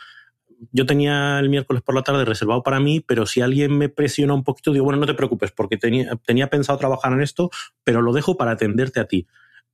yo 0.73 0.87
tenía 0.87 1.39
el 1.39 1.51
miércoles 1.51 1.83
por 1.83 1.95
la 1.95 2.03
tarde 2.03 2.25
reservado 2.25 2.63
para 2.63 2.81
mí, 2.81 3.01
pero 3.01 3.27
si 3.27 3.43
alguien 3.43 3.77
me 3.77 3.91
presiona 3.91 4.33
un 4.33 4.43
poquito, 4.43 4.73
digo, 4.73 4.87
bueno, 4.87 5.01
no 5.01 5.07
te 5.07 5.15
preocupes, 5.15 5.53
porque 5.53 5.77
tenía, 5.77 6.17
tenía 6.25 6.49
pensado 6.49 6.79
trabajar 6.79 7.13
en 7.13 7.21
esto, 7.21 7.51
pero 7.85 8.01
lo 8.01 8.15
dejo 8.15 8.39
para 8.39 8.53
atenderte 8.53 9.01
a 9.01 9.05
ti. 9.05 9.27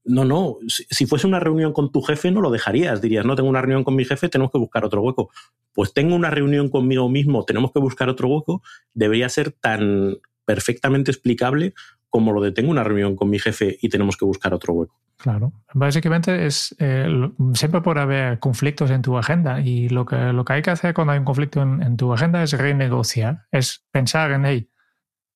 No, 0.05 0.25
no, 0.25 0.57
si 0.67 1.07
fuese 1.07 1.27
una 1.27 1.41
reunión 1.41 1.73
con 1.73 1.93
tu 1.93 2.01
jefe 2.01 2.31
no 2.31 2.41
lo 2.41 2.51
dejarías, 2.51 3.03
dirías, 3.03 3.25
no, 3.27 3.37
tengo 3.37 3.49
una 3.51 3.61
reunión 3.61 3.85
con 3.85 3.95
mi 3.95 4.05
jefe, 4.05 4.29
tenemos 4.29 4.51
que 4.51 4.59
buscar 4.59 4.85
otro 4.85 5.03
hueco. 5.03 5.31
Pues 5.73 5.93
tengo 5.93 6.15
una 6.15 6.31
reunión 6.31 6.69
conmigo 6.69 7.09
mismo, 7.09 7.45
tenemos 7.45 7.71
que 7.73 7.81
buscar 7.81 8.09
otro 8.09 8.29
hueco, 8.29 8.63
debería 8.95 9.29
ser 9.29 9.53
tan 9.53 10.17
perfectamente 10.47 11.11
explicable 11.11 11.75
como 12.09 12.33
lo 12.33 12.43
de 12.43 12.51
tengo 12.51 12.71
una 12.71 12.83
reunión 12.83 13.15
con 13.15 13.31
mi 13.31 13.39
jefe 13.39 13.79
y 13.81 13.89
tenemos 13.89 14.17
que 14.17 14.25
buscar 14.25 14.53
otro 14.53 14.73
hueco. 14.75 15.01
Claro, 15.17 15.53
básicamente 15.75 16.47
es 16.47 16.75
eh, 16.79 17.07
siempre 17.53 17.83
por 17.83 17.99
haber 17.99 18.39
conflictos 18.39 18.91
en 18.91 19.03
tu 19.03 19.19
agenda 19.19 19.61
y 19.61 19.91
lo 19.91 20.07
que, 20.07 20.17
lo 20.17 20.45
que 20.45 20.55
hay 20.55 20.63
que 20.63 20.71
hacer 20.71 20.95
cuando 20.95 21.13
hay 21.13 21.19
un 21.19 21.27
conflicto 21.27 21.63
en 21.63 21.97
tu 21.97 22.13
agenda 22.13 22.43
es 22.43 22.53
renegociar, 22.53 23.47
es 23.53 23.85
pensar 23.93 24.33
en, 24.33 24.47
hey, 24.47 24.71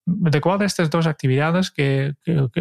de 0.07 0.41
cuál 0.41 0.59
de 0.59 0.67
estas 0.67 0.91
dos 0.91 1.07
actividades 1.07 1.71
que, 1.71 2.15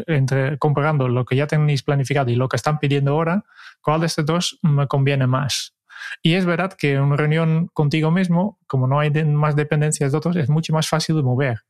entre 0.08 0.58
comparando 0.58 1.08
lo 1.08 1.26
que 1.26 1.36
ya 1.36 1.48
tenéis 1.48 1.84
planificado 1.84 2.32
y 2.32 2.36
lo 2.36 2.48
que 2.48 2.56
están 2.56 2.80
pidiendo 2.80 3.12
ahora, 3.12 3.44
cuál 3.82 4.02
de 4.02 4.08
estas 4.08 4.26
dos 4.26 4.60
me 4.62 4.88
conviene 4.88 5.28
más. 5.28 5.76
Y 6.22 6.34
es 6.34 6.46
verdad 6.46 6.74
que 6.74 7.00
una 7.00 7.16
reunión 7.16 7.70
contigo 7.74 8.12
mismo, 8.12 8.60
como 8.68 8.88
no 8.88 9.00
hay 9.00 9.12
más 9.26 9.56
dependencias 9.56 10.12
de 10.12 10.18
otros, 10.18 10.36
es 10.36 10.50
mucho 10.50 10.74
más 10.74 10.88
fácil 10.88 11.16
de 11.16 11.24
mover. 11.24 11.62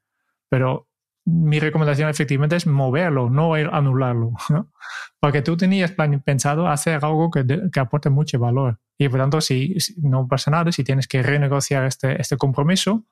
Pero 0.50 0.88
mi 1.26 1.60
recomendación 1.60 2.10
efectivamente 2.10 2.56
es 2.56 2.68
moverlo, 2.68 3.30
no 3.30 3.54
anularlo. 3.54 4.34
Porque 5.20 5.42
tú 5.42 5.56
tenías 5.56 5.94
pensado 6.26 6.68
hacer 6.68 7.04
algo 7.04 7.32
que, 7.32 7.80
aporte 7.80 8.10
mucho 8.10 8.40
valor. 8.40 8.80
Y 8.98 9.10
por 9.10 9.20
tanto, 9.20 9.42
si, 9.42 9.80
si, 9.80 9.96
no 10.02 10.28
pasa 10.28 10.52
nada, 10.52 10.72
si 10.72 10.84
tienes 10.84 11.08
que 11.08 11.24
renegociar 11.24 11.86
este, 11.86 12.20
este 12.20 12.38
compromiso, 12.38 13.06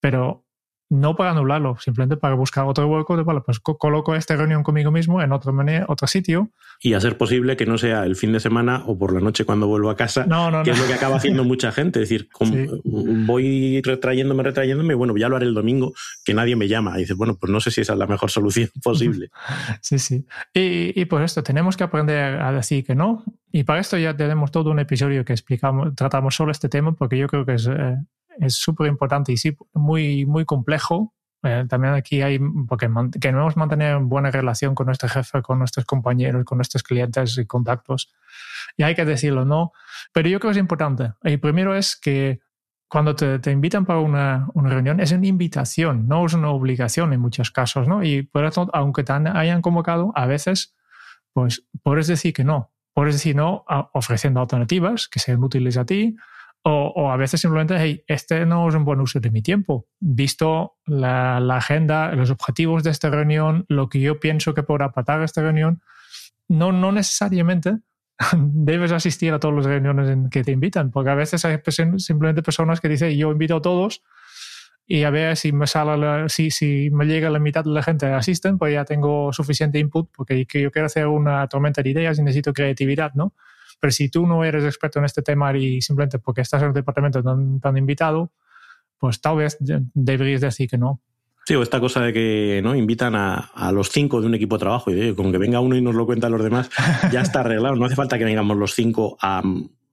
pero 0.00 0.44
no 0.90 1.16
para 1.16 1.32
anularlo, 1.32 1.76
simplemente 1.78 2.16
para 2.16 2.34
buscar 2.34 2.64
otro 2.64 2.86
hueco 2.86 3.16
de, 3.16 3.22
vale, 3.22 3.42
pues 3.42 3.60
coloco 3.60 4.14
esta 4.14 4.36
reunión 4.36 4.62
conmigo 4.62 4.90
mismo 4.90 5.20
en 5.20 5.32
otro, 5.32 5.54
otro 5.86 6.06
sitio. 6.06 6.50
Y 6.80 6.94
a 6.94 7.00
ser 7.00 7.18
posible 7.18 7.56
que 7.56 7.66
no 7.66 7.76
sea 7.76 8.04
el 8.04 8.16
fin 8.16 8.32
de 8.32 8.40
semana 8.40 8.84
o 8.86 8.98
por 8.98 9.12
la 9.12 9.20
noche 9.20 9.44
cuando 9.44 9.66
vuelvo 9.66 9.90
a 9.90 9.96
casa, 9.96 10.26
que 10.64 10.70
es 10.70 10.78
lo 10.78 10.86
que 10.86 10.94
acaba 10.94 11.16
haciendo 11.16 11.44
mucha 11.44 11.72
gente. 11.72 12.02
Es 12.02 12.08
decir, 12.08 12.28
voy 12.84 13.82
retrayéndome, 13.82 14.42
retrayéndome, 14.42 14.94
y 14.94 14.96
bueno, 14.96 15.16
ya 15.16 15.28
lo 15.28 15.36
haré 15.36 15.46
el 15.46 15.54
domingo, 15.54 15.92
que 16.24 16.32
nadie 16.32 16.56
me 16.56 16.68
llama. 16.68 16.96
Y 16.96 17.00
dices, 17.00 17.16
bueno, 17.16 17.36
pues 17.38 17.52
no 17.52 17.60
sé 17.60 17.70
si 17.70 17.82
esa 17.82 17.92
es 17.92 17.98
la 17.98 18.06
mejor 18.06 18.30
solución 18.30 18.70
posible. 18.82 19.30
sí, 19.82 19.98
sí. 19.98 20.24
Y, 20.54 20.98
y 20.98 21.04
por 21.04 21.22
esto 21.22 21.42
tenemos 21.42 21.76
que 21.76 21.84
aprender 21.84 22.40
a 22.40 22.52
decir 22.52 22.84
que 22.84 22.94
no. 22.94 23.24
Y 23.52 23.64
para 23.64 23.80
esto 23.80 23.98
ya 23.98 24.16
tenemos 24.16 24.50
todo 24.50 24.70
un 24.70 24.78
episodio 24.78 25.24
que 25.24 25.32
explicamos, 25.32 25.94
tratamos 25.94 26.34
solo 26.34 26.52
este 26.52 26.68
tema, 26.68 26.92
porque 26.92 27.18
yo 27.18 27.26
creo 27.28 27.44
que 27.44 27.54
es, 27.54 27.66
eh, 27.66 27.96
es 28.40 28.54
súper 28.54 28.86
importante 28.86 29.32
y 29.32 29.36
sí, 29.36 29.56
muy, 29.74 30.26
muy 30.26 30.44
complejo. 30.44 31.14
Eh, 31.42 31.66
también 31.68 31.94
aquí 31.94 32.20
hay, 32.22 32.40
porque 32.66 32.90
queremos 33.20 33.56
mantener 33.56 33.98
buena 33.98 34.30
relación 34.30 34.74
con 34.74 34.86
nuestro 34.86 35.08
jefe, 35.08 35.40
con 35.42 35.58
nuestros 35.58 35.84
compañeros, 35.86 36.44
con 36.44 36.58
nuestros 36.58 36.82
clientes 36.82 37.38
y 37.38 37.46
contactos. 37.46 38.12
Y 38.76 38.82
hay 38.82 38.94
que 38.94 39.04
decirlo, 39.04 39.44
¿no? 39.44 39.72
Pero 40.12 40.28
yo 40.28 40.40
creo 40.40 40.50
que 40.50 40.58
es 40.58 40.60
importante. 40.60 41.12
El 41.22 41.38
primero 41.38 41.74
es 41.74 41.96
que 41.96 42.40
cuando 42.88 43.14
te, 43.14 43.38
te 43.38 43.50
invitan 43.52 43.84
para 43.84 44.00
una, 44.00 44.48
una, 44.54 44.70
reunión, 44.70 44.98
es 44.98 45.12
una 45.12 45.26
invitación, 45.26 46.08
no 46.08 46.24
es 46.24 46.32
una 46.32 46.50
obligación 46.50 47.12
en 47.12 47.20
muchos 47.20 47.50
casos, 47.50 47.86
¿no? 47.86 48.02
Y 48.02 48.22
por 48.22 48.44
eso, 48.44 48.68
aunque 48.72 49.04
te 49.04 49.12
hayan 49.12 49.62
convocado, 49.62 50.12
a 50.14 50.26
veces, 50.26 50.74
pues 51.32 51.64
puedes 51.82 52.06
decir 52.06 52.32
que 52.32 52.44
no. 52.44 52.72
Puedes 52.94 53.14
decir 53.14 53.36
no 53.36 53.64
ofreciendo 53.92 54.40
alternativas 54.40 55.06
que 55.06 55.20
sean 55.20 55.44
útiles 55.44 55.76
a 55.76 55.84
ti, 55.84 56.16
o, 56.70 57.10
a 57.10 57.16
veces 57.16 57.40
simplemente, 57.40 57.76
hey, 57.78 58.04
este 58.06 58.44
no 58.46 58.68
es 58.68 58.74
un 58.74 58.84
buen 58.84 59.00
uso 59.00 59.20
de 59.20 59.30
mi 59.30 59.42
tiempo. 59.42 59.88
Visto 60.00 60.76
la, 60.86 61.36
agenda, 61.36 62.12
los 62.12 62.30
objetivos 62.30 62.82
de 62.82 62.90
esta 62.90 63.10
reunión, 63.10 63.64
lo 63.68 63.88
que 63.88 64.00
yo 64.00 64.20
pienso 64.20 64.54
que 64.54 64.62
podrá 64.62 64.92
patar 64.92 65.22
esta 65.22 65.42
reunión, 65.42 65.80
no, 66.48 66.72
no 66.72 66.92
necesariamente 66.92 67.78
debes 68.36 68.92
asistir 68.92 69.32
a 69.32 69.38
todas 69.38 69.56
las 69.56 69.66
reuniones 69.66 70.10
en 70.10 70.30
que 70.30 70.44
te 70.44 70.52
invitan, 70.52 70.90
porque 70.90 71.10
a 71.10 71.14
veces 71.14 71.44
hay 71.44 71.58
simplemente 71.98 72.42
personas 72.42 72.80
que 72.80 72.88
dicen, 72.88 73.16
yo 73.16 73.30
invito 73.30 73.56
a 73.56 73.62
todos 73.62 74.02
y 74.86 75.04
a 75.04 75.10
ver 75.10 75.36
si 75.36 75.52
me 75.52 75.66
sale 75.66 76.28
si, 76.30 76.50
si 76.50 76.88
me 76.90 77.04
llega 77.04 77.28
la 77.28 77.38
mitad 77.38 77.62
de 77.62 77.70
la 77.70 77.82
gente 77.82 78.06
asisten, 78.06 78.56
pues 78.56 78.72
ya 78.72 78.84
tengo 78.84 79.32
suficiente 79.32 79.78
input, 79.78 80.10
porque 80.16 80.46
yo 80.50 80.70
quiero 80.70 80.86
hacer 80.86 81.06
una 81.06 81.46
tormenta 81.46 81.82
de 81.82 81.90
ideas 81.90 82.18
y 82.18 82.22
necesito 82.22 82.52
creatividad, 82.54 83.12
¿no? 83.14 83.34
Pero 83.80 83.90
si 83.90 84.08
tú 84.08 84.26
no 84.26 84.44
eres 84.44 84.64
experto 84.64 84.98
en 84.98 85.04
este 85.04 85.22
tema 85.22 85.56
y 85.56 85.80
simplemente 85.80 86.18
porque 86.18 86.40
estás 86.40 86.62
en 86.62 86.68
el 86.68 86.74
departamento 86.74 87.22
tan, 87.22 87.60
tan 87.60 87.76
invitado, 87.76 88.32
pues 88.98 89.20
tal 89.20 89.36
vez 89.36 89.56
deberías 89.60 90.40
decir 90.40 90.68
que 90.68 90.78
no. 90.78 91.00
Sí, 91.46 91.54
o 91.54 91.62
esta 91.62 91.80
cosa 91.80 92.02
de 92.02 92.12
que 92.12 92.60
no 92.62 92.74
invitan 92.74 93.14
a, 93.14 93.36
a 93.54 93.72
los 93.72 93.88
cinco 93.88 94.20
de 94.20 94.26
un 94.26 94.34
equipo 94.34 94.56
de 94.56 94.60
trabajo 94.60 94.90
y 94.90 95.14
con 95.14 95.32
que 95.32 95.38
venga 95.38 95.60
uno 95.60 95.76
y 95.76 95.80
nos 95.80 95.94
lo 95.94 96.04
cuenta 96.04 96.26
a 96.26 96.30
los 96.30 96.42
demás, 96.42 96.68
ya 97.10 97.22
está 97.22 97.40
arreglado. 97.40 97.74
No 97.76 97.86
hace 97.86 97.94
falta 97.94 98.18
que 98.18 98.24
vengamos 98.24 98.56
los 98.58 98.74
cinco 98.74 99.16
a, 99.22 99.42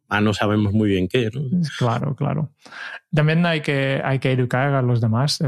a 0.10 0.22
no 0.22 0.34
sabemos 0.34 0.74
muy 0.74 0.90
bien 0.90 1.08
qué. 1.08 1.30
Claro, 1.78 2.16
claro. 2.16 2.50
También 3.14 3.46
hay 3.46 3.62
que, 3.62 4.02
hay 4.04 4.20
que 4.20 4.34
educar 4.34 4.74
a 4.74 4.82
los 4.82 5.00
demás, 5.00 5.40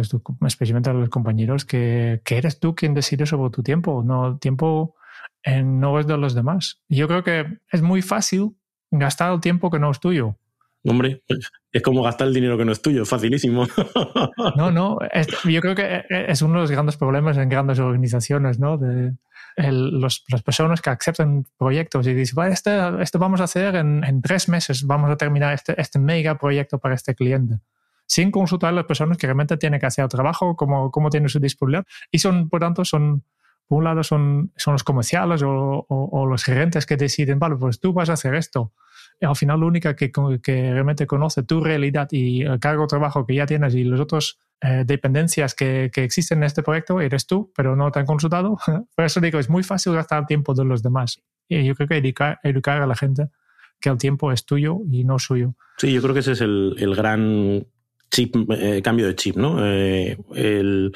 especialmente 0.46 0.90
a 0.90 0.94
los 0.94 1.10
compañeros, 1.10 1.66
que, 1.66 2.22
que 2.24 2.38
eres 2.38 2.60
tú 2.60 2.74
quien 2.74 2.94
decide 2.94 3.26
sobre 3.26 3.50
tu 3.50 3.62
tiempo. 3.62 4.04
No, 4.06 4.38
tiempo 4.38 4.96
no 5.64 6.00
es 6.00 6.08
de 6.08 6.18
los 6.18 6.34
demás. 6.34 6.82
Yo 6.90 7.08
creo 7.08 7.24
que 7.24 7.60
es 7.72 7.82
muy 7.82 8.02
fácil 8.02 8.58
gastar 8.92 9.34
el 9.34 9.42
tiempo 9.42 9.70
que 9.70 9.80
no 9.80 9.92
es 9.92 10.00
tuyo. 10.00 10.38
Hombre, 10.84 11.22
es 11.72 11.82
como 11.82 12.02
gastar 12.02 12.28
el 12.28 12.34
dinero 12.34 12.58
que 12.58 12.64
no 12.64 12.72
es 12.72 12.82
tuyo, 12.82 13.06
facilísimo. 13.06 13.68
No, 14.56 14.72
no, 14.72 15.00
yo 15.46 15.62
creo 15.62 15.76
que 15.76 16.04
es 16.10 16.42
uno 16.42 16.56
de 16.56 16.60
los 16.62 16.72
grandes 16.72 16.98
problemas 16.98 17.38
en 17.38 17.50
grandes 17.50 17.80
organizaciones, 17.80 18.60
¿no? 18.60 18.78
De 18.78 19.14
los, 19.58 20.24
las 20.30 20.44
personas 20.44 20.82
que 20.82 20.90
aceptan 20.90 21.46
proyectos 21.58 22.08
y 22.08 22.14
dicen, 22.14 22.52
este, 22.52 22.72
este 23.02 23.18
vamos 23.18 23.42
a 23.42 23.46
hacer 23.46 23.76
en, 23.76 24.04
en, 24.04 24.22
tres 24.22 24.48
meses, 24.50 24.86
vamos 24.86 25.10
a 25.10 25.18
terminar 25.18 25.54
este, 25.54 25.80
este 25.82 26.00
mega 26.00 26.38
proyecto 26.38 26.78
para 26.78 26.96
este 26.96 27.16
cliente, 27.16 27.60
sin 28.06 28.32
consultar 28.32 28.70
a 28.70 28.74
las 28.74 28.86
personas 28.86 29.18
que 29.18 29.28
realmente 29.28 29.58
tienen 29.58 29.80
que 29.80 29.88
hacer 29.88 30.04
el 30.04 30.10
trabajo, 30.10 30.56
cómo, 30.56 30.92
cómo 30.92 31.10
tienen 31.10 31.30
su 31.30 31.40
disponibilidad. 31.40 31.86
Y 32.12 32.20
son, 32.20 32.50
por 32.50 32.62
tanto, 32.62 32.86
son 32.86 33.24
por 33.68 33.80
un 33.80 33.84
lado 33.84 34.04
son, 34.04 34.52
son 34.56 34.74
los 34.74 34.84
comerciales 34.84 35.44
o, 35.44 35.86
o, 35.90 36.26
los 36.26 36.44
gerentes 36.44 36.86
que 36.86 36.96
deciden, 36.96 37.40
vale, 37.40 37.56
pues 37.58 37.80
tú 37.80 37.94
vas 37.94 38.10
a 38.10 38.14
hacer 38.14 38.36
esto. 38.36 38.74
Y 39.20 39.26
al 39.26 39.36
final, 39.36 39.60
lo 39.60 39.68
única 39.68 39.96
que, 39.96 40.12
que 40.12 40.74
realmente 40.74 41.08
conoce 41.08 41.44
tu 41.44 41.64
realidad 41.64 42.08
y 42.12 42.44
el 42.44 42.60
cargo 42.60 42.84
de 42.84 42.88
trabajo 42.88 43.26
que 43.26 43.36
ya 43.36 43.46
tienes 43.46 43.76
y 43.76 43.84
las 43.84 44.00
otras 44.00 44.40
eh, 44.62 44.84
dependencias 44.86 45.54
que, 45.54 45.90
que, 45.92 46.04
existen 46.04 46.40
en 46.40 46.44
este 46.46 46.64
proyecto 46.64 47.02
eres 47.02 47.28
tú, 47.28 47.52
pero 47.56 47.76
no 47.76 47.92
te 47.92 48.00
han 48.00 48.06
consultado. 48.06 48.58
Por 48.96 49.06
eso 49.06 49.20
digo, 49.20 49.40
es 49.40 49.50
muy 49.50 49.64
fácil 49.64 49.94
gastar 49.94 50.26
tiempo 50.26 50.54
de 50.54 50.66
los 50.66 50.82
demás. 50.82 51.22
Y 51.50 51.66
yo 51.66 51.76
creo 51.76 51.88
que 51.88 51.98
educar, 51.98 52.40
educar 52.44 52.82
a 52.82 52.88
la 52.88 52.96
gente 52.96 53.30
que 53.80 53.90
el 53.90 53.98
tiempo 53.98 54.32
es 54.32 54.46
tuyo 54.46 54.80
y 54.90 55.04
no 55.04 55.20
suyo. 55.20 55.56
Sí, 55.78 55.92
yo 55.92 56.02
creo 56.02 56.14
que 56.14 56.22
ese 56.22 56.34
es 56.34 56.42
el, 56.42 56.76
el 56.80 56.96
gran 56.96 57.68
chip, 58.10 58.36
eh, 58.52 58.82
cambio 58.82 59.08
de 59.08 59.16
chip, 59.16 59.36
¿no? 59.36 59.64
Eh, 59.64 60.18
el 60.36 60.94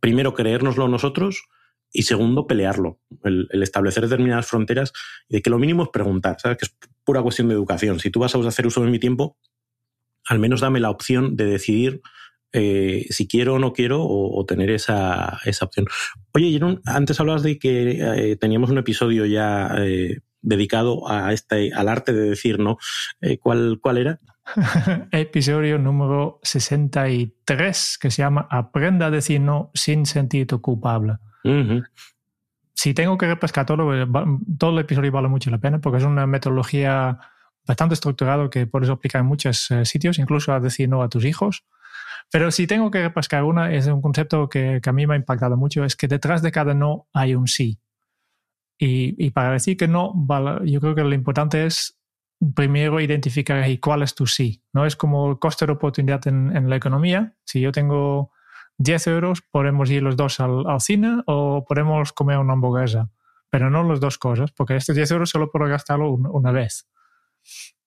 primero 0.00 0.34
creérnoslo 0.34 0.88
nosotros 0.88 1.48
y 1.92 2.02
segundo, 2.02 2.46
pelearlo, 2.46 3.00
el, 3.24 3.48
establecer 3.62 4.04
determinadas 4.04 4.46
fronteras 4.46 4.92
y 5.28 5.36
de 5.36 5.42
que 5.42 5.50
lo 5.50 5.58
mínimo 5.58 5.84
es 5.84 5.88
preguntar, 5.90 6.36
¿sabes? 6.40 6.58
Que 6.58 6.66
es 6.66 6.74
pura 7.04 7.22
cuestión 7.22 7.48
de 7.48 7.54
educación. 7.54 8.00
Si 8.00 8.10
tú 8.10 8.20
vas 8.20 8.34
a 8.34 8.38
hacer 8.38 8.66
uso 8.66 8.82
de 8.82 8.90
mi 8.90 8.98
tiempo, 8.98 9.36
al 10.26 10.38
menos 10.38 10.60
dame 10.60 10.80
la 10.80 10.90
opción 10.90 11.36
de 11.36 11.44
decidir 11.44 12.00
eh, 12.54 13.06
si 13.10 13.26
quiero 13.26 13.54
o 13.54 13.58
no 13.58 13.72
quiero 13.72 14.04
o, 14.04 14.44
tener 14.44 14.70
esa, 14.70 15.38
esa, 15.44 15.64
opción. 15.64 15.86
Oye, 16.34 16.50
Jeroen, 16.50 16.80
antes 16.84 17.18
hablabas 17.18 17.42
de 17.42 17.58
que 17.58 18.32
eh, 18.32 18.36
teníamos 18.36 18.70
un 18.70 18.78
episodio 18.78 19.24
ya 19.24 19.74
eh, 19.78 20.18
dedicado 20.42 21.08
a 21.10 21.32
este, 21.32 21.72
al 21.72 21.88
arte 21.88 22.12
de 22.12 22.30
decir 22.30 22.58
no. 22.58 22.78
¿cuál, 23.40 23.78
¿Cuál 23.80 23.98
era? 23.98 24.20
episodio 25.12 25.78
número 25.78 26.40
63, 26.42 27.98
que 27.98 28.10
se 28.10 28.22
llama 28.22 28.46
Aprenda 28.50 29.06
a 29.06 29.10
decir 29.10 29.40
no 29.40 29.70
sin 29.74 30.04
sentirte 30.04 30.56
culpable. 30.58 31.18
Si 32.74 32.94
tengo 32.94 33.18
que 33.18 33.26
repescar 33.26 33.66
todo, 33.66 33.92
el 33.92 34.78
episodio 34.78 35.12
vale 35.12 35.28
mucho 35.28 35.50
la 35.50 35.58
pena 35.58 35.80
porque 35.80 35.98
es 35.98 36.04
una 36.04 36.26
metodología 36.26 37.18
bastante 37.66 37.94
estructurado 37.94 38.50
que 38.50 38.66
puedes 38.66 38.90
aplicar 38.90 39.20
en 39.20 39.26
muchos 39.26 39.70
eh, 39.70 39.84
sitios, 39.84 40.18
incluso 40.18 40.52
a 40.52 40.60
decir 40.60 40.88
no 40.88 41.02
a 41.02 41.08
tus 41.08 41.24
hijos. 41.24 41.64
Pero 42.30 42.50
si 42.50 42.66
tengo 42.66 42.90
que 42.90 43.02
repascar 43.02 43.44
una, 43.44 43.72
es 43.72 43.86
un 43.86 44.00
concepto 44.00 44.48
que, 44.48 44.80
a 44.84 44.92
mí 44.92 45.06
me 45.06 45.14
ha 45.14 45.16
impactado 45.16 45.56
mucho, 45.56 45.84
es 45.84 45.96
que 45.96 46.08
detrás 46.08 46.42
de 46.42 46.50
cada 46.50 46.74
no 46.74 47.06
hay 47.12 47.34
un 47.34 47.46
sí. 47.46 47.78
Y, 48.78 49.30
para 49.30 49.52
decir 49.52 49.76
que 49.76 49.86
no, 49.86 50.12
yo 50.64 50.80
creo 50.80 50.96
que 50.96 51.04
lo 51.04 51.14
importante 51.14 51.66
es 51.66 51.96
primero 52.56 53.00
identificar 53.00 53.64
cuál 53.78 54.02
es 54.02 54.14
tu 54.14 54.26
sí. 54.26 54.60
No 54.72 54.84
es 54.84 54.96
como 54.96 55.30
el 55.30 55.38
coste 55.38 55.66
de 55.66 55.72
oportunidad 55.72 56.26
en, 56.26 56.68
la 56.68 56.76
economía. 56.76 57.36
Si 57.44 57.60
yo 57.60 57.70
tengo 57.70 58.32
10 58.78 59.06
euros, 59.08 59.42
podemos 59.42 59.90
ir 59.90 60.02
los 60.02 60.16
dos 60.16 60.40
al, 60.40 60.64
cine 60.80 61.22
o 61.26 61.64
podemos 61.66 62.12
comer 62.12 62.38
una 62.38 62.54
hamburguesa. 62.54 63.10
Pero 63.50 63.68
no 63.68 63.84
las 63.84 64.00
dos 64.00 64.16
cosas, 64.16 64.50
porque 64.52 64.76
estos 64.76 64.96
10 64.96 65.10
euros 65.10 65.30
solo 65.30 65.50
puedo 65.50 65.66
gastarlo 65.66 66.10
una 66.10 66.52
vez. 66.52 66.88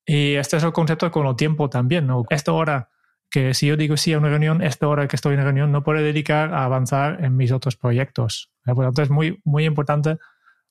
Y 0.05 0.35
este 0.35 0.57
es 0.57 0.63
el 0.63 0.73
concepto 0.73 1.09
con 1.09 1.25
el 1.25 1.35
tiempo 1.35 1.69
también. 1.69 2.05
¿no? 2.05 2.23
Esta 2.29 2.51
hora 2.51 2.89
que 3.31 3.53
si 3.53 3.67
yo 3.67 3.75
digo 3.75 3.97
sí 3.97 4.13
a 4.13 4.19
una 4.19 4.29
reunión, 4.29 4.61
esta 4.61 4.87
hora 4.87 5.07
que 5.07 5.15
estoy 5.15 5.33
en 5.33 5.43
reunión 5.43 5.71
no 5.71 5.83
puedo 5.83 6.01
dedicar 6.01 6.53
a 6.53 6.65
avanzar 6.65 7.23
en 7.23 7.35
mis 7.35 7.51
otros 7.51 7.75
proyectos. 7.75 8.51
Por 8.63 8.77
lo 8.77 8.83
tanto, 8.83 9.01
es 9.01 9.09
muy, 9.09 9.41
muy 9.43 9.65
importante, 9.65 10.17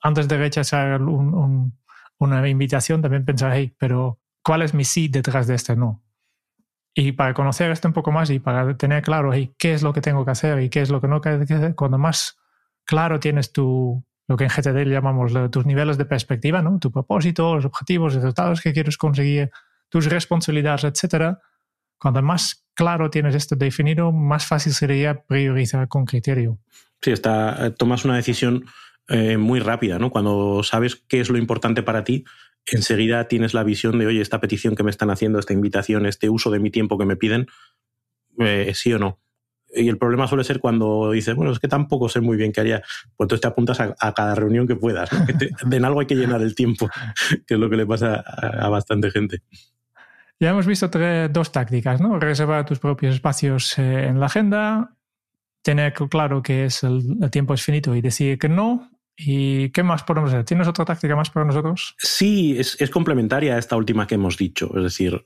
antes 0.00 0.29
de 0.29 0.38
rechazar 0.38 1.00
una 1.03 2.48
invitación, 2.48 3.03
también 3.03 3.24
pensar, 3.24 3.53
hey, 3.55 3.74
pero 3.79 4.20
¿cuál 4.44 4.62
es 4.62 4.74
mi 4.74 4.85
sí 4.85 5.09
detrás 5.09 5.46
de 5.46 5.57
este 5.57 5.74
no? 5.74 6.04
Y 6.94 7.12
para 7.12 7.35
conocer 7.35 7.70
esto 7.72 7.88
un 7.88 7.94
poco 7.94 8.12
más 8.12 8.30
y 8.30 8.38
para 8.38 8.76
tener 8.76 9.02
claro, 9.02 9.33
qué 9.59 9.74
es 9.74 9.83
lo 9.83 9.92
que 9.92 10.00
tengo 10.00 10.24
que 10.24 10.30
hacer 10.30 10.62
y 10.62 10.70
qué 10.70 10.80
es 10.80 10.90
lo 10.90 11.00
que 11.00 11.09
no 11.09 11.20
tengo 11.20 11.44
que 11.44 11.54
hacer, 11.54 11.74
cuando 11.74 11.98
más 11.98 12.38
claro 12.85 13.18
tienes 13.18 13.52
tu, 13.52 14.04
lo 14.28 14.37
que 14.37 14.44
en 14.44 14.50
GTD 14.50 14.88
llamamos 14.88 15.33
tus 15.50 15.66
niveles 15.66 15.98
de 15.98 16.04
perspectiva, 16.04 16.62
¿no? 16.62 16.78
tu 16.78 16.92
propósito, 16.92 17.57
los 17.57 17.64
objetivos, 17.64 18.14
los 18.14 18.22
resultados 18.22 18.61
que 18.61 18.72
quieres 18.72 18.96
conseguir, 18.96 19.50
tus 19.88 20.07
responsabilidades, 20.07 20.85
etcétera. 20.85 21.40
Cuando 21.98 22.22
más 22.22 22.64
claro 22.74 23.11
tienes 23.11 23.35
esto 23.35 23.57
definido, 23.57 24.12
más 24.12 24.46
fácil 24.46 24.72
sería 24.72 25.24
priorizar 25.24 25.88
con 25.88 26.04
criterio. 26.04 26.59
Sí, 27.02 27.11
está, 27.11 27.74
tomas 27.74 28.04
una 28.04 28.16
decisión 28.16 28.64
eh, 29.09 29.37
muy 29.37 29.61
rápida, 29.61 29.98
¿no? 29.98 30.11
Cuando 30.11 30.62
sabes 30.62 30.96
qué 30.96 31.20
es 31.20 31.28
lo 31.28 31.38
importante 31.38 31.83
para 31.83 32.04
ti, 32.04 32.24
enseguida 32.66 33.29
tienes 33.29 33.55
la 33.55 33.64
visión 33.64 33.98
de, 33.98 34.07
oye, 34.07 34.20
esta 34.20 34.40
petición 34.40 34.74
que 34.74 34.83
me 34.83 34.90
están 34.90 35.11
haciendo, 35.11 35.38
esta 35.38 35.53
invitación, 35.53 36.07
este 36.07 36.29
uso 36.31 36.50
de 36.50 36.59
mi 36.59 36.70
tiempo 36.70 36.98
que 36.98 37.05
me 37.05 37.16
piden, 37.16 37.46
eh, 38.38 38.72
sí 38.74 38.92
o 38.92 38.98
no. 38.98 39.20
Y 39.77 39.88
el 39.88 39.98
problema 39.98 40.29
suele 40.29 40.44
ser 40.44 40.61
cuando 40.61 41.11
dices, 41.11 41.35
bueno, 41.35 41.50
es 41.50 41.59
que 41.59 41.66
tampoco 41.66 42.09
sé 42.09 42.20
muy 42.20 42.37
bien 42.37 42.53
qué 42.53 42.61
haría. 42.61 42.81
Pues 43.16 43.27
entonces 43.27 43.40
te 43.40 43.48
apuntas 43.48 43.81
a, 43.81 44.12
cada 44.14 44.35
reunión 44.35 44.68
que 44.68 44.77
puedas. 44.77 45.11
de 45.66 45.77
en 45.77 45.85
algo 45.85 46.00
hay 46.00 46.07
que 46.07 46.14
llenar 46.14 46.42
el 46.42 46.55
tiempo, 46.55 46.88
que 47.46 47.55
es 47.55 47.61
lo 47.61 47.68
que 47.68 47.77
le 47.77 47.87
pasa 47.87 48.16
a, 48.20 48.68
bastante 48.68 49.11
gente. 49.11 49.42
Ya 50.38 50.50
hemos 50.50 50.66
visto 50.66 50.90
dos 51.31 51.53
tácticas, 51.53 52.00
¿no? 52.00 52.18
Reservar 52.18 52.64
tus 52.66 52.79
propios 52.79 53.14
espacios 53.14 53.79
eh, 53.79 54.07
en 54.07 54.20
la 54.20 54.27
agenda, 54.27 54.96
tener 55.62 55.94
claro 55.94 56.42
que 56.42 56.66
es 56.66 56.83
el, 56.83 57.31
tiempo 57.31 57.55
es 57.55 57.62
finito 57.62 57.94
y 57.96 58.00
decir 58.00 58.38
que 58.38 58.48
no. 58.48 58.90
¿Y 59.16 59.70
qué 59.70 59.83
más 59.83 60.03
podemos 60.03 60.31
hacer? 60.31 60.44
¿Tienes 60.44 60.66
otra 60.66 60.85
táctica 60.85 61.14
más 61.14 61.31
para 61.31 61.46
nosotros? 61.46 61.94
Sí, 61.98 62.57
es, 62.59 62.77
complementaria 62.90 63.55
a 63.55 63.59
esta 63.59 63.77
última 63.77 64.07
que 64.07 64.16
hemos 64.16 64.37
dicho. 64.37 64.70
Es 64.77 64.83
decir, 64.83 65.24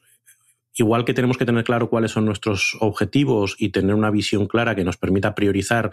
igual 0.75 1.05
que 1.05 1.15
tenemos 1.15 1.39
que 1.39 1.47
tener 1.47 1.65
claro 1.65 1.89
cuáles 1.89 2.11
son 2.11 2.27
nuestros 2.27 2.77
objetivos 2.81 3.57
y 3.59 3.71
tener 3.71 3.95
una 3.95 4.11
visión 4.11 4.47
clara 4.47 4.75
que 4.75 4.85
nos 4.85 4.99
permita 4.99 5.35
priorizar 5.35 5.93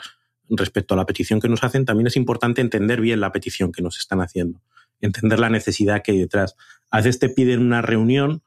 respecto 0.49 0.93
a 0.93 0.97
la 0.97 1.05
petición 1.05 1.39
que 1.39 1.49
nos 1.49 1.63
hacen, 1.63 1.86
también 1.86 2.08
es 2.08 2.17
importante 2.17 2.62
entender 2.62 3.01
bien 3.01 3.19
la 3.19 3.31
petición 3.31 3.71
que 3.71 3.81
nos 3.81 3.97
están 3.97 4.21
haciendo, 4.21 4.62
entender 5.01 5.39
la 5.39 5.49
necesidad 5.49 6.03
que 6.03 6.12
hay 6.12 6.19
detrás. 6.19 6.55
A 6.91 6.97
veces 6.97 7.17
te 7.17 7.29
piden 7.29 7.62
una 7.62 7.81
reunión 7.81 8.43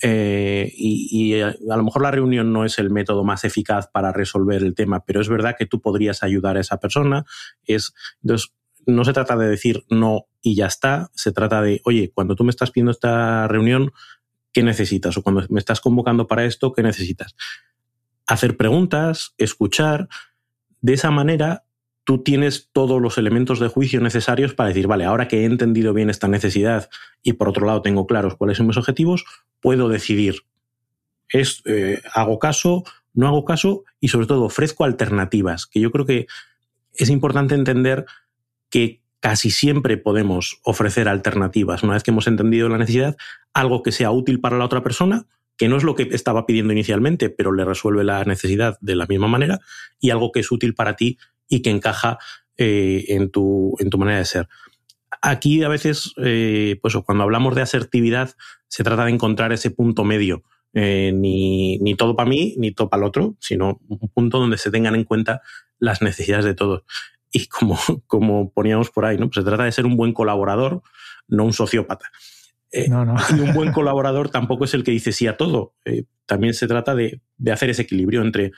eh, 0.00 0.72
y, 0.74 1.40
a, 1.40 1.54
lo 1.60 1.84
mejor 1.84 2.02
la 2.02 2.10
reunión 2.10 2.52
no 2.52 2.64
es 2.64 2.78
el 2.78 2.90
método 2.90 3.24
más 3.24 3.44
eficaz 3.44 3.88
para 3.88 4.12
resolver 4.12 4.62
el 4.62 4.74
tema, 4.74 5.04
pero 5.04 5.20
es 5.20 5.28
verdad 5.28 5.56
que 5.58 5.66
tú 5.66 5.80
podrías 5.80 6.22
ayudar 6.22 6.56
a 6.56 6.60
esa 6.60 6.78
persona. 6.78 7.24
Es, 7.66 7.92
entonces, 8.22 8.52
no 8.86 9.04
se 9.04 9.12
trata 9.12 9.36
de 9.36 9.48
decir 9.48 9.84
no 9.88 10.26
y 10.40 10.56
ya 10.56 10.66
está, 10.66 11.10
se 11.14 11.32
trata 11.32 11.62
de, 11.62 11.80
oye, 11.84 12.10
cuando 12.12 12.34
tú 12.34 12.44
me 12.44 12.50
estás 12.50 12.70
pidiendo 12.70 12.90
esta 12.90 13.46
reunión, 13.48 13.92
¿qué 14.52 14.62
necesitas? 14.62 15.16
O 15.16 15.22
cuando 15.22 15.44
me 15.48 15.60
estás 15.60 15.80
convocando 15.80 16.26
para 16.26 16.44
esto, 16.44 16.72
¿qué 16.72 16.82
necesitas? 16.82 17.34
Hacer 18.26 18.56
preguntas, 18.56 19.34
escuchar. 19.38 20.08
De 20.80 20.94
esa 20.94 21.10
manera, 21.10 21.64
tú 22.04 22.22
tienes 22.22 22.70
todos 22.72 23.00
los 23.00 23.18
elementos 23.18 23.60
de 23.60 23.68
juicio 23.68 24.00
necesarios 24.00 24.54
para 24.54 24.68
decir, 24.68 24.86
vale, 24.86 25.04
ahora 25.04 25.28
que 25.28 25.42
he 25.42 25.44
entendido 25.44 25.94
bien 25.94 26.10
esta 26.10 26.28
necesidad 26.28 26.90
y 27.22 27.34
por 27.34 27.48
otro 27.48 27.66
lado 27.66 27.82
tengo 27.82 28.06
claros 28.06 28.36
cuáles 28.36 28.58
son 28.58 28.66
mis 28.66 28.76
objetivos, 28.76 29.24
puedo 29.60 29.88
decidir. 29.88 30.42
Es, 31.28 31.62
eh, 31.64 32.02
hago 32.14 32.38
caso, 32.38 32.82
no 33.14 33.26
hago 33.26 33.44
caso 33.44 33.84
y 34.00 34.08
sobre 34.08 34.26
todo 34.26 34.44
ofrezco 34.44 34.84
alternativas, 34.84 35.66
que 35.66 35.80
yo 35.80 35.90
creo 35.90 36.04
que 36.04 36.26
es 36.94 37.08
importante 37.08 37.54
entender 37.54 38.04
que 38.72 39.02
casi 39.20 39.52
siempre 39.52 39.98
podemos 39.98 40.58
ofrecer 40.64 41.06
alternativas. 41.06 41.84
Una 41.84 41.92
vez 41.92 42.02
que 42.02 42.10
hemos 42.10 42.26
entendido 42.26 42.68
la 42.68 42.78
necesidad, 42.78 43.16
algo 43.52 43.84
que 43.84 43.92
sea 43.92 44.10
útil 44.10 44.40
para 44.40 44.58
la 44.58 44.64
otra 44.64 44.82
persona, 44.82 45.26
que 45.56 45.68
no 45.68 45.76
es 45.76 45.84
lo 45.84 45.94
que 45.94 46.08
estaba 46.10 46.46
pidiendo 46.46 46.72
inicialmente, 46.72 47.30
pero 47.30 47.52
le 47.52 47.64
resuelve 47.64 48.02
la 48.02 48.24
necesidad 48.24 48.78
de 48.80 48.96
la 48.96 49.06
misma 49.06 49.28
manera, 49.28 49.60
y 50.00 50.10
algo 50.10 50.32
que 50.32 50.40
es 50.40 50.50
útil 50.50 50.74
para 50.74 50.96
ti 50.96 51.18
y 51.48 51.60
que 51.60 51.70
encaja 51.70 52.18
eh, 52.56 53.04
en, 53.08 53.30
tu, 53.30 53.76
en 53.78 53.90
tu 53.90 53.98
manera 53.98 54.18
de 54.18 54.24
ser. 54.24 54.48
Aquí 55.20 55.62
a 55.62 55.68
veces, 55.68 56.14
eh, 56.16 56.78
pues 56.80 56.96
cuando 57.04 57.22
hablamos 57.22 57.54
de 57.54 57.62
asertividad, 57.62 58.34
se 58.68 58.82
trata 58.82 59.04
de 59.04 59.12
encontrar 59.12 59.52
ese 59.52 59.70
punto 59.70 60.02
medio. 60.02 60.42
Eh, 60.74 61.12
ni, 61.14 61.76
ni, 61.78 61.94
todo 61.94 62.16
para 62.16 62.30
mí, 62.30 62.54
ni 62.56 62.72
todo 62.72 62.88
para 62.88 63.02
el 63.02 63.06
otro, 63.06 63.36
sino 63.38 63.78
un 63.86 64.08
punto 64.08 64.38
donde 64.40 64.56
se 64.56 64.70
tengan 64.70 64.94
en 64.94 65.04
cuenta 65.04 65.42
las 65.78 66.00
necesidades 66.00 66.46
de 66.46 66.54
todos 66.54 66.84
y 67.32 67.46
como, 67.46 67.76
como 68.06 68.52
poníamos 68.52 68.90
por 68.90 69.04
ahí, 69.04 69.16
¿no? 69.16 69.28
Pues 69.28 69.42
se 69.42 69.48
trata 69.48 69.64
de 69.64 69.72
ser 69.72 69.86
un 69.86 69.96
buen 69.96 70.12
colaborador, 70.12 70.82
no 71.26 71.44
un 71.44 71.52
sociópata. 71.52 72.10
Eh, 72.70 72.86
y 72.88 73.40
un 73.40 73.52
buen 73.52 73.72
colaborador 73.72 74.30
tampoco 74.30 74.64
es 74.64 74.74
el 74.74 74.84
que 74.84 74.92
dice 74.92 75.12
sí 75.12 75.26
a 75.26 75.36
todo. 75.36 75.74
Eh, 75.84 76.04
también 76.26 76.54
se 76.54 76.66
trata 76.66 76.94
de, 76.94 77.20
hacer 77.50 77.70
ese 77.70 77.82
equilibrio 77.82 78.22
entre 78.22 78.52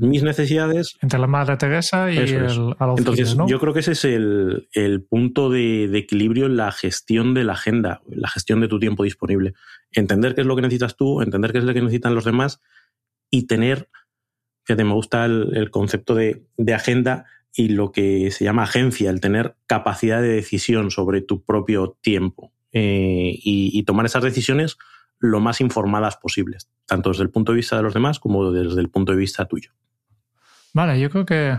mis 0.00 0.22
necesidades. 0.22 0.96
Entre 1.02 1.18
la 1.18 1.26
Madre 1.26 1.56
Teresa 1.58 2.10
y 2.10 2.16
el, 2.16 2.74
Entonces, 2.96 3.36
yo 3.46 3.60
creo 3.60 3.74
que 3.74 3.80
ese 3.80 3.92
es 3.92 4.04
el, 4.04 5.06
punto 5.08 5.50
de, 5.50 5.86
de, 5.88 5.98
equilibrio 5.98 6.46
en 6.46 6.56
la 6.56 6.72
gestión 6.72 7.34
de 7.34 7.44
la 7.44 7.52
agenda, 7.52 8.00
la 8.08 8.28
gestión 8.28 8.60
de 8.60 8.68
tu 8.68 8.80
tiempo 8.80 9.04
disponible. 9.04 9.52
Entender 9.92 10.34
qué 10.34 10.40
es 10.40 10.46
lo 10.46 10.56
que 10.56 10.62
necesitas 10.62 10.96
tú, 10.96 11.20
entender 11.20 11.52
qué 11.52 11.58
es 11.58 11.64
lo 11.64 11.74
que 11.74 11.82
necesitan 11.82 12.14
los 12.14 12.24
demás 12.24 12.60
y 13.30 13.46
tener, 13.46 13.90
fíjate, 14.64 14.84
me 14.84 14.94
gusta 14.94 15.26
el, 15.26 15.70
concepto 15.70 16.14
de, 16.14 16.42
de 16.56 16.74
agenda 16.74 17.26
y 17.54 17.68
lo 17.68 17.92
que 17.92 18.30
se 18.30 18.44
llama 18.44 18.64
agencia, 18.64 19.10
el 19.10 19.20
tener 19.20 19.56
capacidad 19.66 20.22
de 20.22 20.28
decisión 20.28 20.90
sobre 20.90 21.20
tu 21.20 21.44
propio 21.44 21.96
tiempo 22.00 22.52
eh, 22.72 23.38
y, 23.42 23.82
tomar 23.84 24.06
esas 24.06 24.22
decisiones 24.22 24.78
lo 25.18 25.40
más 25.40 25.60
informadas 25.60 26.16
posibles, 26.16 26.68
tanto 26.86 27.10
desde 27.10 27.22
el 27.22 27.30
punto 27.30 27.52
de 27.52 27.56
vista 27.56 27.76
de 27.76 27.82
los 27.82 27.94
demás 27.94 28.18
como 28.18 28.50
desde 28.50 28.80
el 28.80 28.88
punto 28.88 29.12
de 29.12 29.18
vista 29.18 29.44
tuyo. 29.44 29.70
Vale, 30.72 30.98
yo 30.98 31.10
creo 31.10 31.26
que 31.26 31.58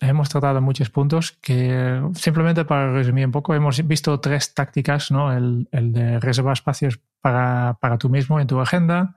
hemos 0.00 0.28
tratado 0.28 0.60
muchos 0.60 0.90
puntos 0.90 1.32
que 1.40 2.02
simplemente 2.14 2.64
para 2.66 2.92
resumir 2.92 3.24
un 3.24 3.32
poco, 3.32 3.54
hemos 3.54 3.86
visto 3.86 4.20
tres 4.20 4.52
tácticas, 4.52 5.10
¿no? 5.10 5.32
El, 5.32 5.66
el 5.72 5.92
de 5.92 6.20
reservar 6.20 6.52
espacios 6.52 7.00
para, 7.22 7.78
para 7.80 7.96
tú 7.96 8.10
mismo 8.10 8.38
en 8.38 8.46
tu 8.46 8.60
agenda, 8.60 9.16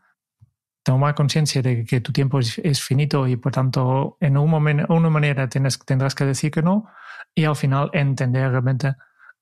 tomar 0.87 1.15
conciencia 1.15 1.61
de 1.61 1.83
que 1.83 1.99
tu 1.99 2.13
tiempo 2.13 2.39
es, 2.39 2.81
finito 2.81 3.27
y 3.27 3.35
por 3.35 3.51
tanto 3.51 4.15
en 4.21 4.37
un 4.37 4.49
momento, 4.49 4.85
una 4.93 5.09
manera 5.09 5.49
tienes, 5.49 5.77
tendrás 5.79 6.15
que 6.15 6.23
decir 6.23 6.49
que 6.49 6.61
no 6.61 6.87
y 7.35 7.43
al 7.43 7.57
final 7.57 7.89
entender 7.91 8.49
realmente 8.49 8.95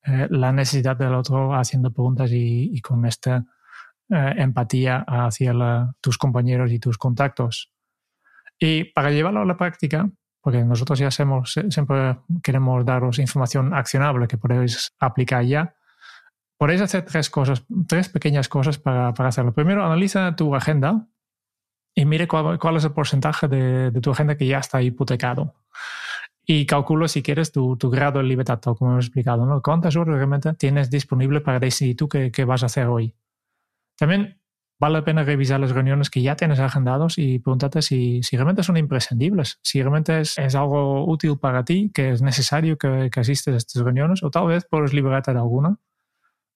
eh, 0.03 0.27
la 0.31 0.51
necesidad 0.51 0.97
del 0.97 1.13
otro 1.13 1.53
haciendo 1.53 1.93
preguntas 1.93 2.31
y, 2.33 2.81
con 2.81 3.05
esta 3.05 3.45
eh, 4.09 4.33
empatía 4.37 5.05
hacia 5.07 5.53
tus 6.01 6.17
compañeros 6.17 6.71
y 6.71 6.79
tus 6.79 6.97
contactos. 6.97 7.71
Y 8.57 8.85
para 8.85 9.11
llevarlo 9.11 9.41
a 9.41 9.45
la 9.45 9.55
práctica, 9.55 10.09
porque 10.41 10.63
nosotros 10.63 10.97
ya 10.97 11.09
hacemos, 11.09 11.59
siempre 11.69 12.17
queremos 12.41 12.83
daros 12.83 13.19
información 13.19 13.71
accionable 13.71 14.27
que 14.27 14.39
podéis 14.39 14.95
aplicar 14.97 15.45
ya, 15.45 15.75
podéis 16.57 16.81
hacer 16.81 17.05
tres 17.05 17.29
cosas, 17.29 17.63
tres 17.87 18.09
pequeñas 18.09 18.49
cosas 18.49 18.79
para, 18.79 19.13
para 19.13 19.29
hacerlo. 19.29 19.53
Primero, 19.53 19.85
analiza 19.85 20.35
tu 20.35 20.55
agenda 20.55 21.07
y 21.95 22.05
mire 22.05 22.27
cuál, 22.27 22.75
es 22.75 22.83
el 22.83 22.91
porcentaje 22.91 23.47
de, 23.47 24.01
tu 24.01 24.11
agenda 24.11 24.35
que 24.35 24.45
ya 24.45 24.59
está 24.59 24.81
hipotecado. 24.81 25.55
Y 26.45 26.65
calculo, 26.65 27.07
si 27.07 27.23
quieres, 27.23 27.53
tu, 27.53 27.77
grado 27.89 28.19
de 28.19 28.25
libertad, 28.25 28.59
como 28.61 28.91
hemos 28.91 29.05
explicado, 29.05 29.45
¿no? 29.45 29.61
¿Cuántas 29.61 29.95
horas 29.95 30.17
realmente 30.17 30.53
tienes 30.53 30.89
disponible 30.91 31.39
para 31.39 31.59
decidir 31.59 31.95
tú 31.95 32.09
qué, 32.09 32.45
vas 32.45 32.63
a 32.63 32.65
hacer 32.65 32.87
hoy? 32.87 33.15
También 33.97 34.41
vale 34.77 34.95
la 34.95 35.05
pena 35.05 35.23
revisar 35.23 35.61
las 35.61 35.71
reuniones 35.71 36.09
que 36.09 36.21
ya 36.21 36.35
tienes 36.35 36.59
agendados 36.59 37.17
y 37.17 37.39
pregúntate 37.39 37.81
si, 37.81 38.21
si 38.23 38.35
realmente 38.35 38.61
son 38.61 38.75
imprescindibles, 38.75 39.59
si 39.63 39.81
realmente 39.81 40.19
es, 40.19 40.37
algo 40.55 41.09
útil 41.09 41.39
para 41.39 41.63
ti, 41.63 41.91
que 41.93 42.11
es 42.11 42.21
necesario 42.21 42.77
que, 42.77 43.09
que 43.09 43.19
asistes 43.21 43.53
a 43.53 43.57
estas 43.57 43.83
reuniones, 43.83 44.21
o 44.21 44.29
tal 44.29 44.47
vez 44.47 44.67
puedes 44.69 44.93
liberarte 44.93 45.31
de 45.31 45.39
alguna. 45.39 45.77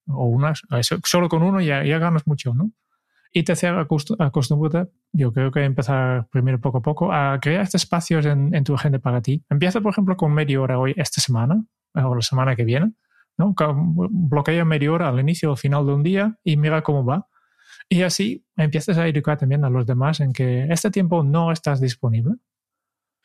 o 0.06 0.26
unas, 0.26 0.62
solo 1.04 1.30
con 1.30 1.42
uno 1.42 1.62
ya, 1.62 1.82
ya 1.82 1.98
ganas 1.98 2.26
mucho, 2.26 2.52
¿no? 2.52 2.72
Y 3.32 3.44
tercero, 3.44 3.86
acostúmbrate, 4.18 4.90
yo 5.12 5.32
creo 5.32 5.52
que 5.52 5.62
empezar 5.62 6.26
primero 6.30 6.60
poco 6.60 6.78
a 6.78 6.82
poco 6.82 7.12
a 7.12 7.38
crear 7.40 7.62
estos 7.62 7.82
espacios 7.82 8.26
en, 8.26 8.52
en, 8.54 8.64
tu 8.64 8.74
agenda 8.74 8.98
para 8.98 9.22
ti. 9.22 9.44
Empieza, 9.48 9.80
por 9.80 9.92
ejemplo, 9.92 10.16
con 10.16 10.32
media 10.32 10.60
hora 10.60 10.78
hoy, 10.78 10.94
esta 10.96 11.20
semana, 11.20 11.64
o 11.94 12.14
la 12.14 12.22
semana 12.22 12.56
que 12.56 12.64
viene, 12.64 12.92
¿no? 13.38 13.54
Bloquea 14.10 14.64
media 14.64 14.92
hora 14.92 15.08
al 15.08 15.20
inicio 15.20 15.48
o 15.50 15.52
al 15.52 15.58
final 15.58 15.86
de 15.86 15.92
un 15.92 16.02
día 16.02 16.38
y 16.44 16.56
mira 16.56 16.82
cómo 16.82 17.04
va. 17.04 17.28
Y 17.88 18.02
así 18.02 18.44
empiezas 18.56 18.98
a 18.98 19.08
educar 19.08 19.38
también 19.38 19.64
a 19.64 19.70
los 19.70 19.86
demás 19.86 20.20
en 20.20 20.32
que 20.32 20.66
este 20.70 20.90
tiempo 20.90 21.22
no 21.22 21.52
estás 21.52 21.80
disponible. 21.80 22.34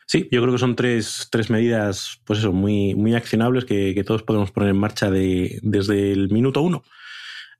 Sí, 0.07 0.27
yo 0.31 0.41
creo 0.41 0.53
que 0.53 0.59
son 0.59 0.75
tres, 0.75 1.29
tres 1.31 1.49
medidas, 1.49 2.21
pues 2.25 2.39
eso, 2.39 2.53
muy, 2.53 2.93
muy 2.93 3.15
accionables 3.15 3.65
que, 3.65 3.95
que 3.95 4.03
todos 4.03 4.21
podemos 4.21 4.51
poner 4.51 4.69
en 4.69 4.77
marcha 4.77 5.09
de, 5.09 5.59
desde 5.63 6.11
el 6.11 6.29
minuto 6.29 6.61
uno. 6.61 6.83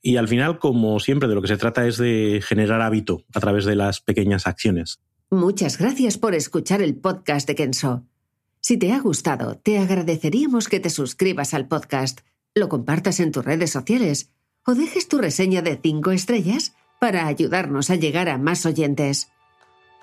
Y 0.08 0.18
al 0.18 0.28
final, 0.28 0.60
como 0.60 1.00
siempre, 1.00 1.28
de 1.28 1.34
lo 1.34 1.42
que 1.42 1.48
se 1.48 1.58
trata 1.58 1.88
es 1.88 1.98
de 1.98 2.40
generar 2.46 2.80
hábito 2.84 3.24
a 3.34 3.40
través 3.40 3.66
de 3.66 3.76
las 3.76 4.02
pequeñas 4.02 4.46
acciones. 4.46 5.00
Muchas 5.32 5.80
gracias 5.80 6.20
por 6.20 6.36
escuchar 6.36 6.84
el 6.84 6.96
podcast 6.96 7.48
de 7.48 7.56
Kenso. 7.56 8.04
Si 8.62 8.78
te 8.78 8.94
ha 8.94 9.00
gustado, 9.00 9.58
te 9.58 9.80
agradeceríamos 9.80 10.68
que 10.68 10.80
te 10.80 10.92
suscribas 10.92 11.56
al 11.56 11.68
podcast, 11.68 12.20
lo 12.54 12.70
compartas 12.70 13.20
en 13.20 13.32
tus 13.32 13.44
redes 13.44 13.72
sociales 13.72 14.30
o 14.64 14.76
dejes 14.76 15.08
tu 15.08 15.18
reseña 15.18 15.64
de 15.64 15.80
cinco 15.82 16.12
estrellas 16.12 16.76
para 17.00 17.26
ayudarnos 17.26 17.90
a 17.90 17.96
llegar 17.96 18.30
a 18.30 18.38
más 18.38 18.68
oyentes. 18.68 19.30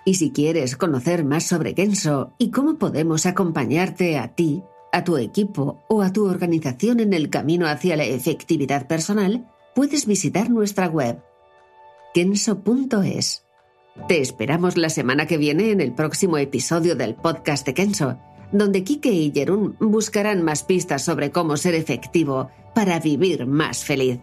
Y 0.04 0.14
si 0.14 0.32
quieres 0.32 0.76
conocer 0.76 1.24
más 1.24 1.46
sobre 1.46 1.76
Kenso 1.76 2.34
y 2.40 2.50
cómo 2.50 2.76
podemos 2.76 3.24
acompañarte 3.24 4.18
a 4.18 4.34
ti, 4.34 4.64
a 4.90 5.04
tu 5.04 5.16
equipo 5.16 5.84
o 5.88 6.02
a 6.02 6.12
tu 6.12 6.26
organización 6.26 6.98
en 6.98 7.12
el 7.12 7.30
camino 7.30 7.68
hacia 7.68 7.96
la 7.96 8.04
efectividad 8.04 8.88
personal, 8.88 9.46
puedes 9.74 10.06
visitar 10.06 10.50
nuestra 10.50 10.86
web 10.86 11.22
kenso.es. 12.14 13.46
Te 14.08 14.20
esperamos 14.20 14.76
la 14.76 14.88
semana 14.88 15.26
que 15.26 15.38
viene 15.38 15.70
en 15.70 15.80
el 15.80 15.92
próximo 15.92 16.38
episodio 16.38 16.96
del 16.96 17.14
podcast 17.14 17.66
de 17.66 17.74
Kenso, 17.74 18.18
donde 18.50 18.84
Kike 18.84 19.12
y 19.12 19.32
Jerún 19.32 19.76
buscarán 19.80 20.42
más 20.42 20.62
pistas 20.62 21.04
sobre 21.04 21.30
cómo 21.30 21.56
ser 21.56 21.74
efectivo 21.74 22.50
para 22.74 23.00
vivir 23.00 23.46
más 23.46 23.84
feliz. 23.84 24.20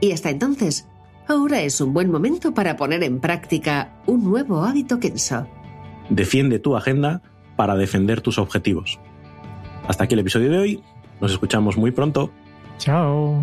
Y 0.00 0.12
hasta 0.12 0.30
entonces, 0.30 0.88
ahora 1.26 1.60
es 1.60 1.80
un 1.80 1.92
buen 1.92 2.10
momento 2.10 2.54
para 2.54 2.76
poner 2.76 3.02
en 3.02 3.20
práctica 3.20 4.00
un 4.06 4.24
nuevo 4.24 4.64
hábito 4.64 5.00
Kenso. 5.00 5.46
Defiende 6.10 6.58
tu 6.58 6.76
agenda 6.76 7.22
para 7.56 7.76
defender 7.76 8.20
tus 8.20 8.38
objetivos. 8.38 8.98
Hasta 9.86 10.04
aquí 10.04 10.14
el 10.14 10.20
episodio 10.20 10.50
de 10.50 10.58
hoy. 10.58 10.84
Nos 11.20 11.32
escuchamos 11.32 11.76
muy 11.76 11.90
pronto. 11.90 12.30
Chao. 12.78 13.42